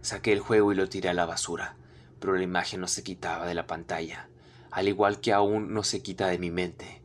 [0.00, 1.76] Saqué el juego y lo tiré a la basura,
[2.20, 4.30] pero la imagen no se quitaba de la pantalla,
[4.70, 7.02] al igual que aún no se quita de mi mente.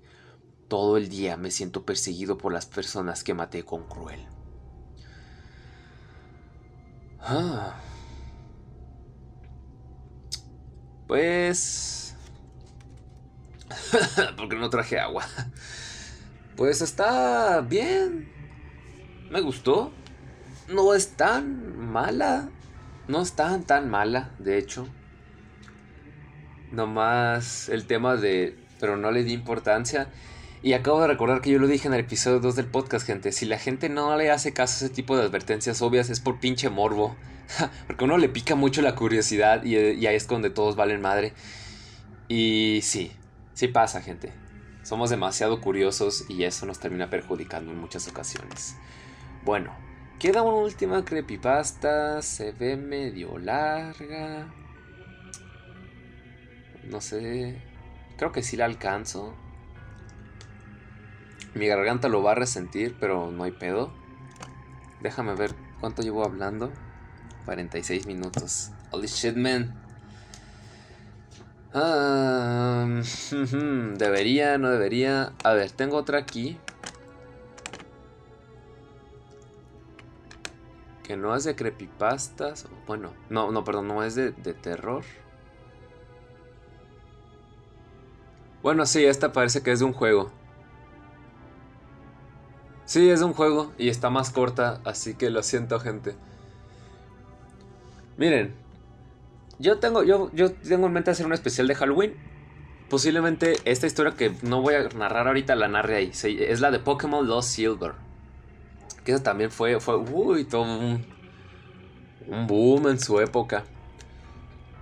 [0.70, 4.26] Todo el día me siento perseguido por las personas que maté con cruel.
[7.20, 7.82] Ah.
[11.10, 12.16] Pues...
[14.38, 15.26] porque no traje agua?
[16.56, 18.32] Pues está bien.
[19.32, 19.92] Me gustó.
[20.68, 22.50] No es tan mala.
[23.08, 24.88] No es tan tan mala, de hecho.
[26.72, 28.56] Nomás el tema de...
[28.80, 30.10] Pero no le di importancia.
[30.62, 33.32] Y acabo de recordar que yo lo dije en el episodio 2 del podcast, gente.
[33.32, 36.40] Si la gente no le hace caso a ese tipo de advertencias obvias es por
[36.40, 37.16] pinche morbo.
[37.88, 41.34] Porque a uno le pica mucho la curiosidad y, ahí es donde todos valen madre.
[42.28, 43.12] Y sí,
[43.54, 44.34] sí pasa, gente.
[44.84, 48.76] Somos demasiado curiosos y eso nos termina perjudicando en muchas ocasiones.
[49.44, 49.74] Bueno,
[50.20, 52.22] queda una última creepypasta.
[52.22, 54.48] Se ve medio larga.
[56.84, 57.62] No sé.
[58.18, 59.36] Creo que sí la alcanzo.
[61.56, 63.92] Mi garganta lo va a resentir, pero no hay pedo.
[65.02, 66.72] Déjame ver cuánto llevo hablando.
[67.50, 68.70] 46 minutos.
[68.92, 69.74] Holy shit, man.
[73.98, 75.34] debería, no debería.
[75.44, 76.60] A ver, tengo otra aquí.
[81.02, 82.68] Que no es de creepypastas.
[82.86, 85.04] Bueno, no, no, perdón, no es de, de terror.
[88.62, 90.30] Bueno, sí, esta parece que es de un juego.
[92.86, 96.16] Sí, es de un juego y está más corta, así que lo siento, gente.
[98.20, 98.54] Miren,
[99.60, 102.16] yo tengo, yo, yo tengo en mente hacer un especial de Halloween.
[102.90, 106.12] Posiblemente esta historia que no voy a narrar ahorita la narre ahí.
[106.12, 107.94] Es la de Pokémon Lost Silver.
[109.06, 111.06] Que eso también fue, fue uy, todo un,
[112.28, 113.64] un boom en su época.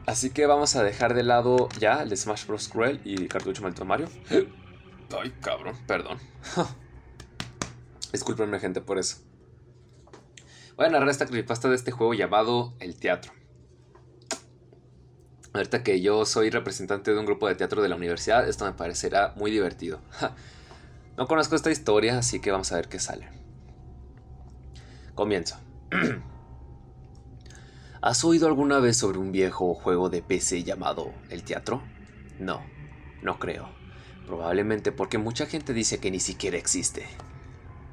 [0.08, 2.70] Así que vamos a dejar de lado ya el Smash Bros.
[2.70, 4.08] Cruel y Cartucho Maldito Mario.
[5.22, 6.18] Ay, cabrón, perdón.
[8.12, 9.27] Disculpenme, gente, por eso.
[10.78, 13.32] Voy a narrar esta creepypasta de este juego llamado El Teatro.
[15.52, 18.74] Ahorita que yo soy representante de un grupo de teatro de la universidad, esto me
[18.74, 20.00] parecerá muy divertido.
[21.18, 23.28] No conozco esta historia, así que vamos a ver qué sale.
[25.16, 25.58] Comienzo.
[28.04, 31.82] ¿Has oído alguna vez sobre un viejo juego de PC llamado El Teatro?
[32.38, 32.62] No,
[33.24, 33.68] no creo.
[34.28, 37.08] Probablemente porque mucha gente dice que ni siquiera existe.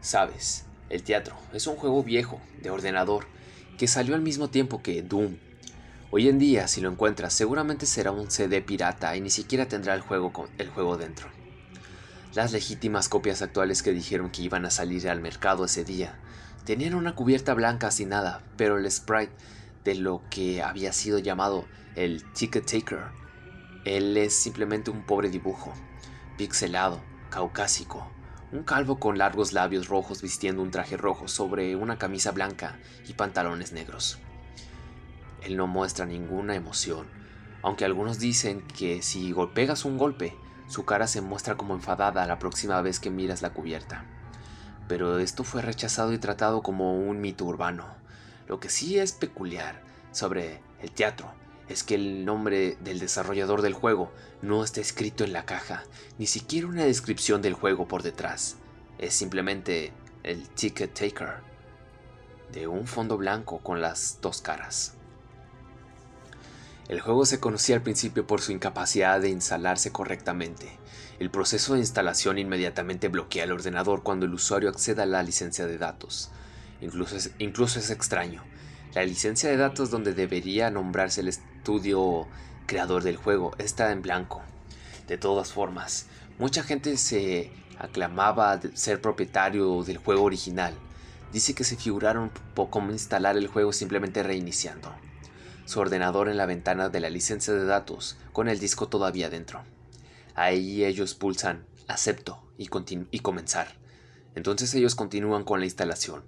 [0.03, 3.27] Sabes, el teatro es un juego viejo, de ordenador,
[3.79, 5.37] que salió al mismo tiempo que Doom
[6.17, 9.95] Hoy en día, si lo encuentras, seguramente será un CD pirata y ni siquiera tendrá
[9.95, 11.27] el juego, con, el juego dentro.
[12.35, 16.17] Las legítimas copias actuales que dijeron que iban a salir al mercado ese día
[16.65, 19.33] tenían una cubierta blanca sin nada, pero el sprite
[19.83, 21.65] de lo que había sido llamado
[21.97, 23.07] el Ticket Taker,
[23.85, 25.73] él es simplemente un pobre dibujo,
[26.39, 28.09] pixelado, caucásico,
[28.55, 33.15] un calvo con largos labios rojos vistiendo un traje rojo sobre una camisa blanca y
[33.15, 34.21] pantalones negros.
[35.43, 37.09] Él no muestra ninguna emoción,
[37.63, 40.37] aunque algunos dicen que si pegas un golpe,
[40.69, 44.05] su cara se muestra como enfadada la próxima vez que miras la cubierta.
[44.87, 47.87] Pero esto fue rechazado y tratado como un mito urbano.
[48.47, 49.83] Lo que sí es peculiar
[50.13, 51.35] sobre el teatro
[51.69, 54.13] es que el nombre del desarrollador del juego
[54.43, 55.85] no está escrito en la caja,
[56.19, 58.57] ni siquiera una descripción del juego por detrás.
[58.99, 59.93] Es simplemente
[60.23, 61.37] el Ticket Taker,
[62.53, 64.95] de un fondo blanco con las dos caras.
[66.89, 70.79] El juego se conocía al principio por su incapacidad de instalarse correctamente.
[71.19, 75.67] El proceso de instalación inmediatamente bloquea el ordenador cuando el usuario accede a la licencia
[75.67, 76.31] de datos.
[76.83, 78.43] Incluso es, incluso es extraño.
[78.95, 81.29] La licencia de datos donde debería nombrarse el
[81.65, 82.27] estudio
[82.67, 84.43] creador del juego está en blanco.
[85.09, 86.09] De todas formas,
[86.39, 90.75] mucha gente se aclamaba ser propietario del juego original.
[91.33, 92.31] Dice que se figuraron
[92.69, 94.95] cómo instalar el juego simplemente reiniciando
[95.65, 99.63] su ordenador en la ventana de la licencia de datos con el disco todavía dentro.
[100.35, 102.69] Ahí ellos pulsan acepto y,
[103.11, 103.69] y comenzar.
[104.35, 106.25] Entonces ellos continúan con la instalación.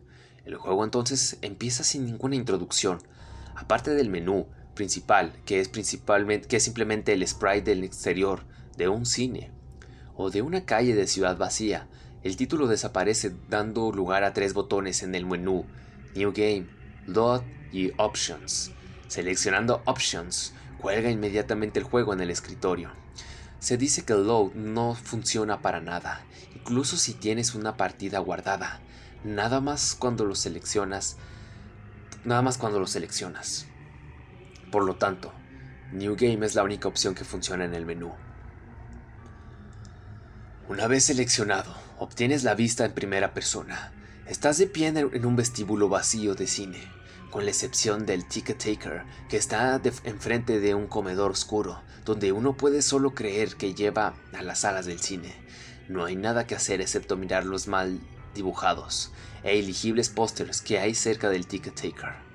[0.47, 3.03] El juego entonces empieza sin ninguna introducción,
[3.55, 4.47] aparte del menú
[4.77, 8.45] principal, que es principalmente que es simplemente el sprite del exterior
[8.77, 9.51] de un cine
[10.15, 11.89] o de una calle de ciudad vacía.
[12.23, 15.67] El título desaparece dando lugar a tres botones en el menú:
[16.15, 16.67] New Game,
[17.07, 18.71] Load y Options.
[19.09, 22.91] Seleccionando Options, cuelga inmediatamente el juego en el escritorio.
[23.59, 26.25] Se dice que el load no funciona para nada,
[26.55, 28.81] incluso si tienes una partida guardada.
[29.25, 31.17] Nada más cuando lo seleccionas.
[32.25, 33.67] Nada más cuando lo seleccionas.
[34.77, 35.33] Por lo tanto,
[35.91, 38.13] New Game es la única opción que funciona en el menú.
[40.69, 43.95] Una vez seleccionado, obtienes la vista en primera persona.
[44.27, 46.93] Estás de pie en un vestíbulo vacío de cine
[47.31, 52.55] con la excepción del ticket taker, que está enfrente de un comedor oscuro, donde uno
[52.59, 55.35] puede solo creer que lleva a las salas del cine.
[55.89, 57.99] No hay nada que hacer excepto mirar los mal
[58.35, 59.11] dibujados
[59.43, 62.27] e elegibles pósters que hay cerca del ticket taker.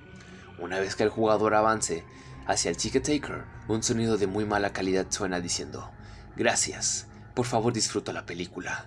[0.58, 2.04] Una vez que el jugador avance
[2.46, 5.92] hacia el ticket taker, un sonido de muy mala calidad suena diciendo,
[6.36, 8.86] Gracias, por favor disfruta la película,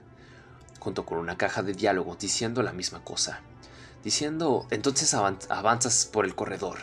[0.80, 3.42] junto con una caja de diálogo diciendo la misma cosa
[4.04, 6.78] diciendo, entonces avanzas por el corredor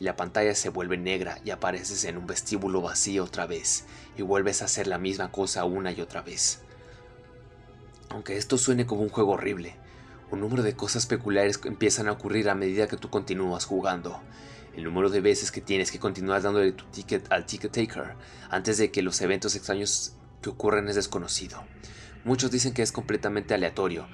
[0.00, 3.84] y la pantalla se vuelve negra y apareces en un vestíbulo vacío otra vez
[4.16, 6.62] y vuelves a hacer la misma cosa una y otra vez.
[8.08, 9.76] Aunque esto suene como un juego horrible,
[10.30, 14.20] un número de cosas peculiares empiezan a ocurrir a medida que tú continúas jugando.
[14.74, 18.14] El número de veces que tienes que continuar dándole tu ticket al ticket taker
[18.50, 21.62] antes de que los eventos extraños que ocurren es desconocido.
[22.24, 24.06] Muchos dicen que es completamente aleatorio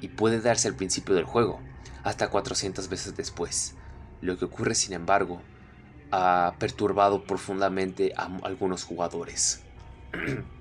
[0.00, 1.60] y puede darse al principio del juego,
[2.02, 3.74] hasta 400 veces después.
[4.20, 5.42] Lo que ocurre, sin embargo,
[6.10, 9.62] ha perturbado profundamente a algunos jugadores.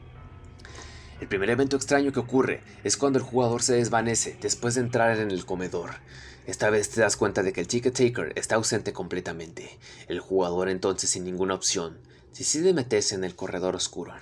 [1.22, 5.18] El primer evento extraño que ocurre es cuando el jugador se desvanece después de entrar
[5.18, 5.92] en el comedor.
[6.48, 9.80] Esta vez te das cuenta de que el ticket taker está ausente completamente.
[10.08, 11.98] El jugador entonces sin ninguna opción
[12.38, 14.14] decide meterse en el corredor oscuro.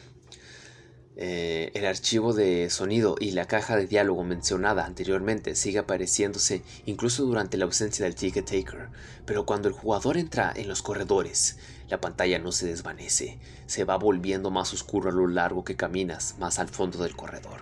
[1.16, 7.24] Eh, el archivo de sonido y la caja de diálogo mencionada anteriormente sigue apareciéndose incluso
[7.24, 8.90] durante la ausencia del ticket taker,
[9.26, 11.58] pero cuando el jugador entra en los corredores,
[11.88, 16.36] la pantalla no se desvanece, se va volviendo más oscuro a lo largo que caminas
[16.40, 17.62] más al fondo del corredor.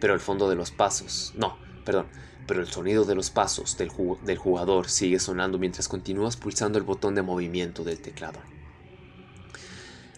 [0.00, 2.06] Pero el fondo de los pasos, no, perdón,
[2.46, 7.14] pero el sonido de los pasos del jugador sigue sonando mientras continúas pulsando el botón
[7.14, 8.40] de movimiento del teclado.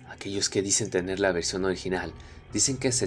[0.09, 2.13] Aquellos que dicen tener la versión original
[2.53, 3.07] Dicen que se,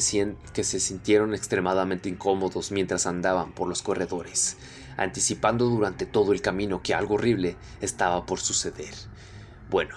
[0.80, 4.58] sintieron extremadamente incómodos mientras andaban por los corredores,
[4.98, 8.94] anticipando durante todo el camino que algo horrible estaba por suceder.
[9.70, 9.96] Bueno,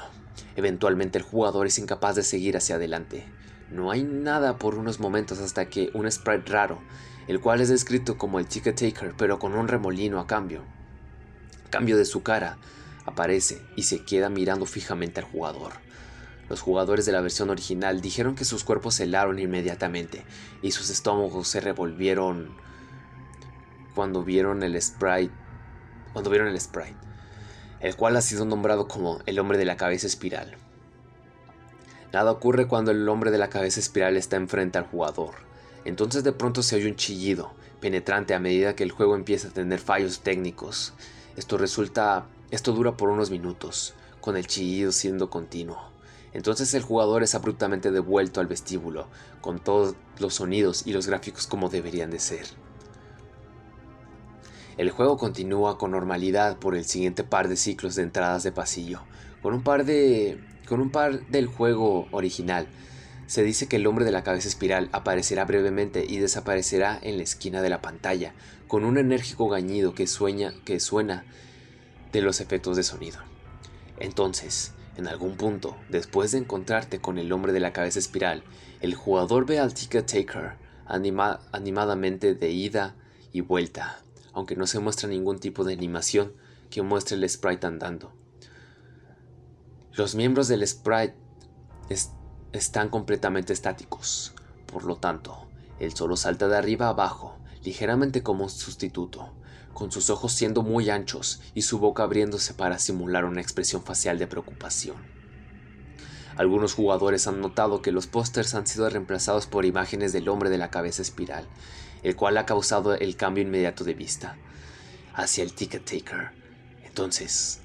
[0.56, 3.26] eventualmente el jugador es incapaz de seguir hacia adelante.
[3.70, 6.80] No hay nada por unos momentos hasta que un sprite raro,
[7.28, 10.62] el cual es descrito como el Ticket Taker pero con un remolino a cambio,
[11.70, 12.58] cambio de su cara,
[13.06, 15.72] aparece y se queda mirando fijamente al jugador.
[16.48, 20.24] Los jugadores de la versión original dijeron que sus cuerpos se helaron inmediatamente
[20.60, 22.54] y sus estómagos se revolvieron
[23.94, 25.32] cuando vieron el sprite,
[26.12, 26.96] cuando vieron el sprite,
[27.80, 30.56] el cual ha sido nombrado como el hombre de la cabeza espiral.
[32.12, 35.51] Nada ocurre cuando el hombre de la cabeza espiral está enfrente al jugador.
[35.84, 39.52] Entonces de pronto se oye un chillido penetrante a medida que el juego empieza a
[39.52, 40.94] tener fallos técnicos.
[41.36, 45.90] Esto resulta, esto dura por unos minutos, con el chillido siendo continuo.
[46.32, 49.08] Entonces el jugador es abruptamente devuelto al vestíbulo,
[49.40, 52.46] con todos los sonidos y los gráficos como deberían de ser.
[54.78, 59.02] El juego continúa con normalidad por el siguiente par de ciclos de entradas de pasillo.
[59.42, 60.42] Con un par de.
[60.66, 62.66] con un par del juego original.
[63.26, 67.22] Se dice que el hombre de la cabeza espiral aparecerá brevemente y desaparecerá en la
[67.22, 68.34] esquina de la pantalla,
[68.68, 71.24] con un enérgico gañido que, sueña, que suena
[72.12, 73.18] de los efectos de sonido.
[73.98, 78.44] Entonces, en algún punto, después de encontrarte con el hombre de la cabeza espiral,
[78.80, 80.56] el jugador ve al Ticket Taker
[80.86, 82.96] animadamente de ida
[83.32, 84.02] y vuelta,
[84.34, 86.32] aunque no se muestra ningún tipo de animación
[86.68, 88.12] que muestre el sprite andando.
[89.92, 91.14] Los miembros del sprite
[92.52, 94.34] están completamente estáticos,
[94.66, 95.46] por lo tanto,
[95.78, 99.32] él solo salta de arriba a abajo, ligeramente como un sustituto,
[99.72, 104.18] con sus ojos siendo muy anchos y su boca abriéndose para simular una expresión facial
[104.18, 104.96] de preocupación.
[106.36, 110.58] Algunos jugadores han notado que los pósters han sido reemplazados por imágenes del hombre de
[110.58, 111.46] la cabeza espiral,
[112.02, 114.36] el cual ha causado el cambio inmediato de vista
[115.14, 116.30] hacia el ticket taker.
[116.84, 117.60] Entonces,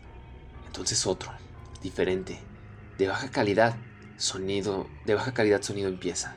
[0.66, 1.32] entonces otro,
[1.82, 2.40] diferente,
[2.98, 3.76] de baja calidad,
[4.18, 6.36] sonido, de baja calidad sonido empieza,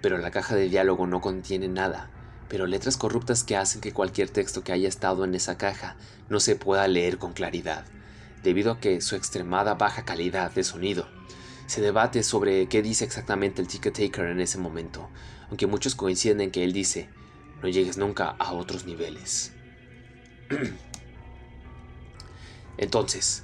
[0.00, 2.10] pero la caja de diálogo no contiene nada,
[2.48, 5.96] pero letras corruptas que hacen que cualquier texto que haya estado en esa caja
[6.30, 7.84] no se pueda leer con claridad,
[8.42, 11.08] debido a que su extremada baja calidad de sonido.
[11.66, 15.10] Se debate sobre qué dice exactamente el ticket taker en ese momento,
[15.48, 17.10] aunque muchos coinciden en que él dice,
[17.62, 19.52] no llegues nunca a otros niveles.
[22.78, 23.42] Entonces,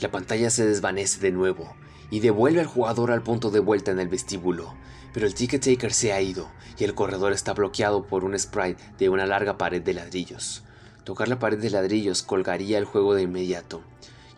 [0.00, 1.74] la pantalla se desvanece de nuevo
[2.12, 4.74] y devuelve al jugador al punto de vuelta en el vestíbulo,
[5.14, 6.46] pero el ticket taker se ha ido
[6.78, 10.62] y el corredor está bloqueado por un sprite de una larga pared de ladrillos.
[11.04, 13.80] Tocar la pared de ladrillos colgaría el juego de inmediato,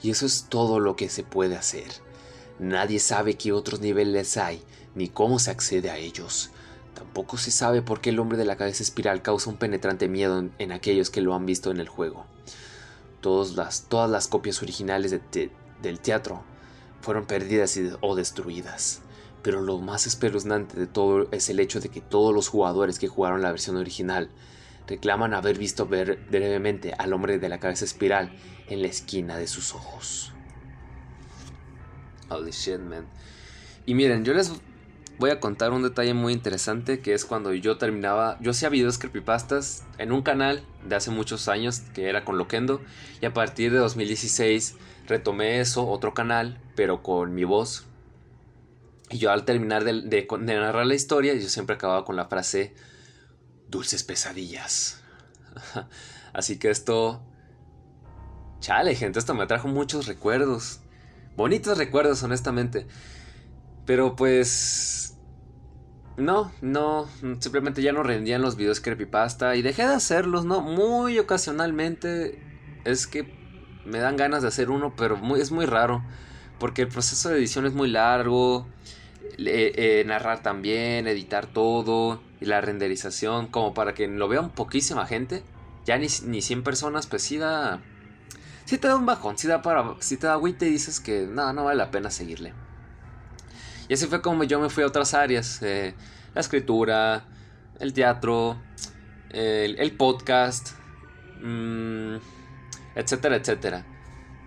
[0.00, 1.88] y eso es todo lo que se puede hacer.
[2.60, 4.62] Nadie sabe qué otros niveles hay,
[4.94, 6.50] ni cómo se accede a ellos.
[6.94, 10.48] Tampoco se sabe por qué el hombre de la cabeza espiral causa un penetrante miedo
[10.58, 12.24] en, aquellos que lo han visto en el juego.
[13.20, 16.44] Todas las, todas las copias originales del teatro
[17.04, 19.02] fueron perdidas o destruidas.
[19.42, 23.08] Pero lo más espeluznante de todo es el hecho de que todos los jugadores que
[23.08, 24.30] jugaron la versión original
[24.86, 28.32] reclaman haber visto brevemente al hombre de la cabeza espiral
[28.68, 30.32] en la esquina de sus ojos.
[32.30, 32.80] Holy shit.
[33.86, 34.50] Y miren, yo les
[35.18, 38.98] voy a contar un detalle muy interesante que es cuando yo terminaba, yo hacía videos
[38.98, 42.80] creepypastas en un canal de hace muchos años que era con Loquendo
[43.20, 44.76] y a partir de 2016
[45.06, 47.86] retomé eso, otro canal, pero con mi voz.
[49.10, 52.74] Y yo al terminar de, narrar la historia, yo siempre acababa con la frase,
[53.68, 55.02] dulces pesadillas.
[56.32, 57.22] Así que esto...
[58.60, 60.80] Chale, gente, esto me trajo muchos recuerdos.
[61.36, 62.86] Bonitos recuerdos, honestamente.
[63.84, 65.16] Pero pues...
[66.16, 67.08] No, no,
[67.40, 70.60] simplemente ya no rendían los videos creepypasta y dejé de hacerlos, ¿no?
[70.60, 72.40] Muy ocasionalmente
[72.84, 73.43] es que
[73.84, 76.02] me dan ganas de hacer uno, pero muy, es muy raro.
[76.58, 78.66] Porque el proceso de edición es muy largo.
[79.38, 82.20] Eh, narrar también, editar todo.
[82.40, 85.42] Y la renderización, como para que lo vean poquísima gente.
[85.84, 87.80] Ya ni, ni 100 personas, pues sí da.
[88.64, 91.26] Sí te da un bajón, sí, da para, sí te da y te dices que
[91.26, 92.54] no, no vale la pena seguirle.
[93.88, 95.60] Y así fue como yo me fui a otras áreas.
[95.62, 95.94] Eh,
[96.34, 97.24] la escritura,
[97.78, 98.56] el teatro,
[99.30, 100.70] el, podcast.
[101.42, 102.16] Mmm,
[102.94, 103.86] etcétera, etcétera.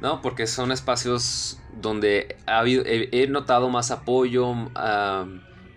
[0.02, 0.22] ¿No?
[0.22, 4.54] Porque son espacios donde he, notado más apoyo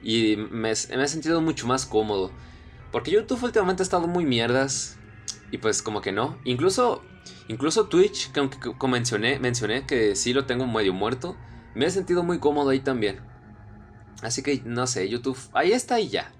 [0.03, 2.31] y me, he sentido mucho más cómodo.
[2.93, 4.99] Porque YouTube últimamente ha estado muy mierdas
[5.51, 6.39] y pues como que no.
[6.45, 7.03] Incluso,
[7.49, 11.37] incluso Twitch, que aunque mencioné, mencioné que sí lo tengo medio muerto,
[11.75, 13.21] me he sentido muy cómodo ahí también.
[14.23, 16.31] Así que no sé, YouTube, ahí está y ya.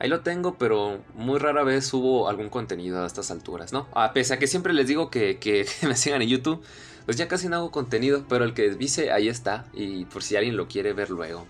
[0.00, 3.88] Ahí lo tengo, pero muy rara vez subo algún contenido a estas alturas, ¿no?
[3.94, 6.62] A pesar a que siempre les digo que, me sigan en YouTube,
[7.04, 10.36] pues ya casi no hago contenido, pero el que dice ahí está, y por si
[10.36, 11.46] alguien lo quiere ver luego.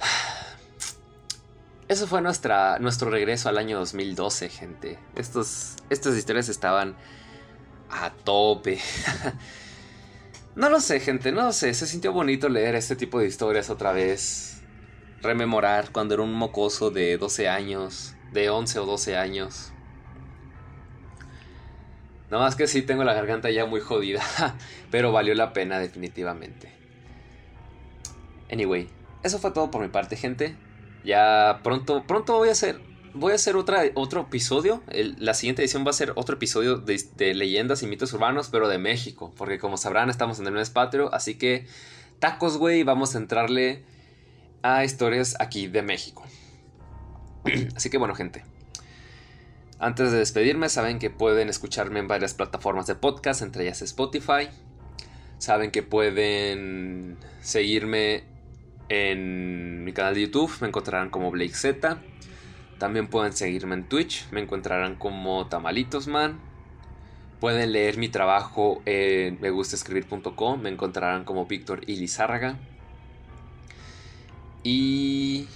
[1.88, 4.98] Eso fue nuestra, nuestro regreso al año 2012, gente.
[5.14, 6.96] Estos, estas historias estaban
[7.88, 8.80] a tope.
[10.56, 11.72] no lo sé, gente, no lo sé.
[11.72, 14.55] Se sintió bonito leer este tipo de historias otra vez
[15.22, 19.72] rememorar cuando era un mocoso de 12 años, de 11 o 12 años.
[22.30, 24.22] Nada más que sí tengo la garganta ya muy jodida,
[24.90, 26.72] pero valió la pena definitivamente.
[28.50, 28.88] Anyway,
[29.22, 30.56] eso fue todo por mi parte, gente.
[31.04, 32.80] Ya pronto, pronto voy a hacer,
[33.14, 34.82] voy a hacer otra, otro episodio.
[34.92, 38.68] la siguiente edición va a ser otro episodio de, de, leyendas y mitos urbanos, pero
[38.68, 41.66] de México, porque como sabrán estamos en el mes patrio, así que
[42.18, 43.84] tacos, güey, vamos a entrarle
[44.74, 46.24] a historias aquí de México.
[47.76, 48.44] Así que bueno, gente.
[49.78, 54.48] Antes de despedirme, saben que pueden escucharme en varias plataformas de podcast, entre ellas Spotify.
[55.38, 58.24] Saben que pueden seguirme
[58.88, 62.00] en mi canal de YouTube, me encontrarán como Blake Z.
[62.78, 66.40] También pueden seguirme en Twitch, me encontrarán como Tamalitosman.
[67.40, 72.56] Pueden leer mi trabajo en megustescribir.com, me encontrarán como Víctor Ilizárraga.
[74.68, 75.46] Y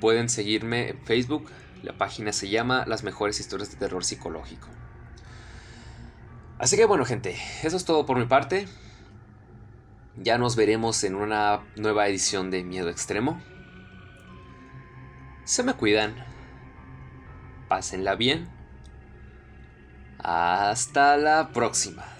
[0.00, 1.50] pueden seguirme en Facebook.
[1.82, 4.68] La página se llama Las mejores historias de terror psicológico.
[6.60, 8.68] Así que bueno gente, eso es todo por mi parte.
[10.16, 13.42] Ya nos veremos en una nueva edición de Miedo Extremo.
[15.42, 16.14] Se me cuidan.
[17.66, 18.48] Pásenla bien.
[20.20, 22.13] Hasta la próxima.